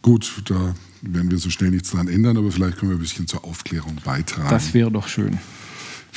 gut, 0.03 0.43
da 0.47 0.75
werden 1.03 1.31
wir 1.31 1.39
so 1.39 1.51
schnell 1.51 1.71
nichts 1.71 1.91
dran 1.91 2.09
ändern, 2.09 2.37
aber 2.37 2.51
vielleicht 2.51 2.79
können 2.79 2.93
wir 2.93 2.99
ein 2.99 3.03
bisschen 3.03 3.27
zur 3.27 3.45
Aufklärung 3.45 3.97
beitragen. 4.05 4.51
Das 4.51 4.75
wäre 4.75 4.91
doch 4.91 5.09
schön. 5.09 5.39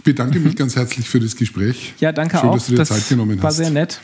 Ich 0.01 0.05
bedanke 0.05 0.39
mich 0.39 0.55
ganz 0.55 0.75
herzlich 0.75 1.07
für 1.07 1.19
das 1.19 1.35
Gespräch. 1.35 1.93
Ja, 1.99 2.11
danke 2.11 2.35
Schön, 2.39 2.49
auch. 2.49 2.55
dass 2.55 2.65
du 2.65 2.71
dir 2.71 2.79
das 2.79 2.89
Zeit 2.89 3.07
genommen 3.07 3.37
hast. 3.37 3.43
War 3.43 3.51
sehr 3.51 3.69
nett. 3.69 4.01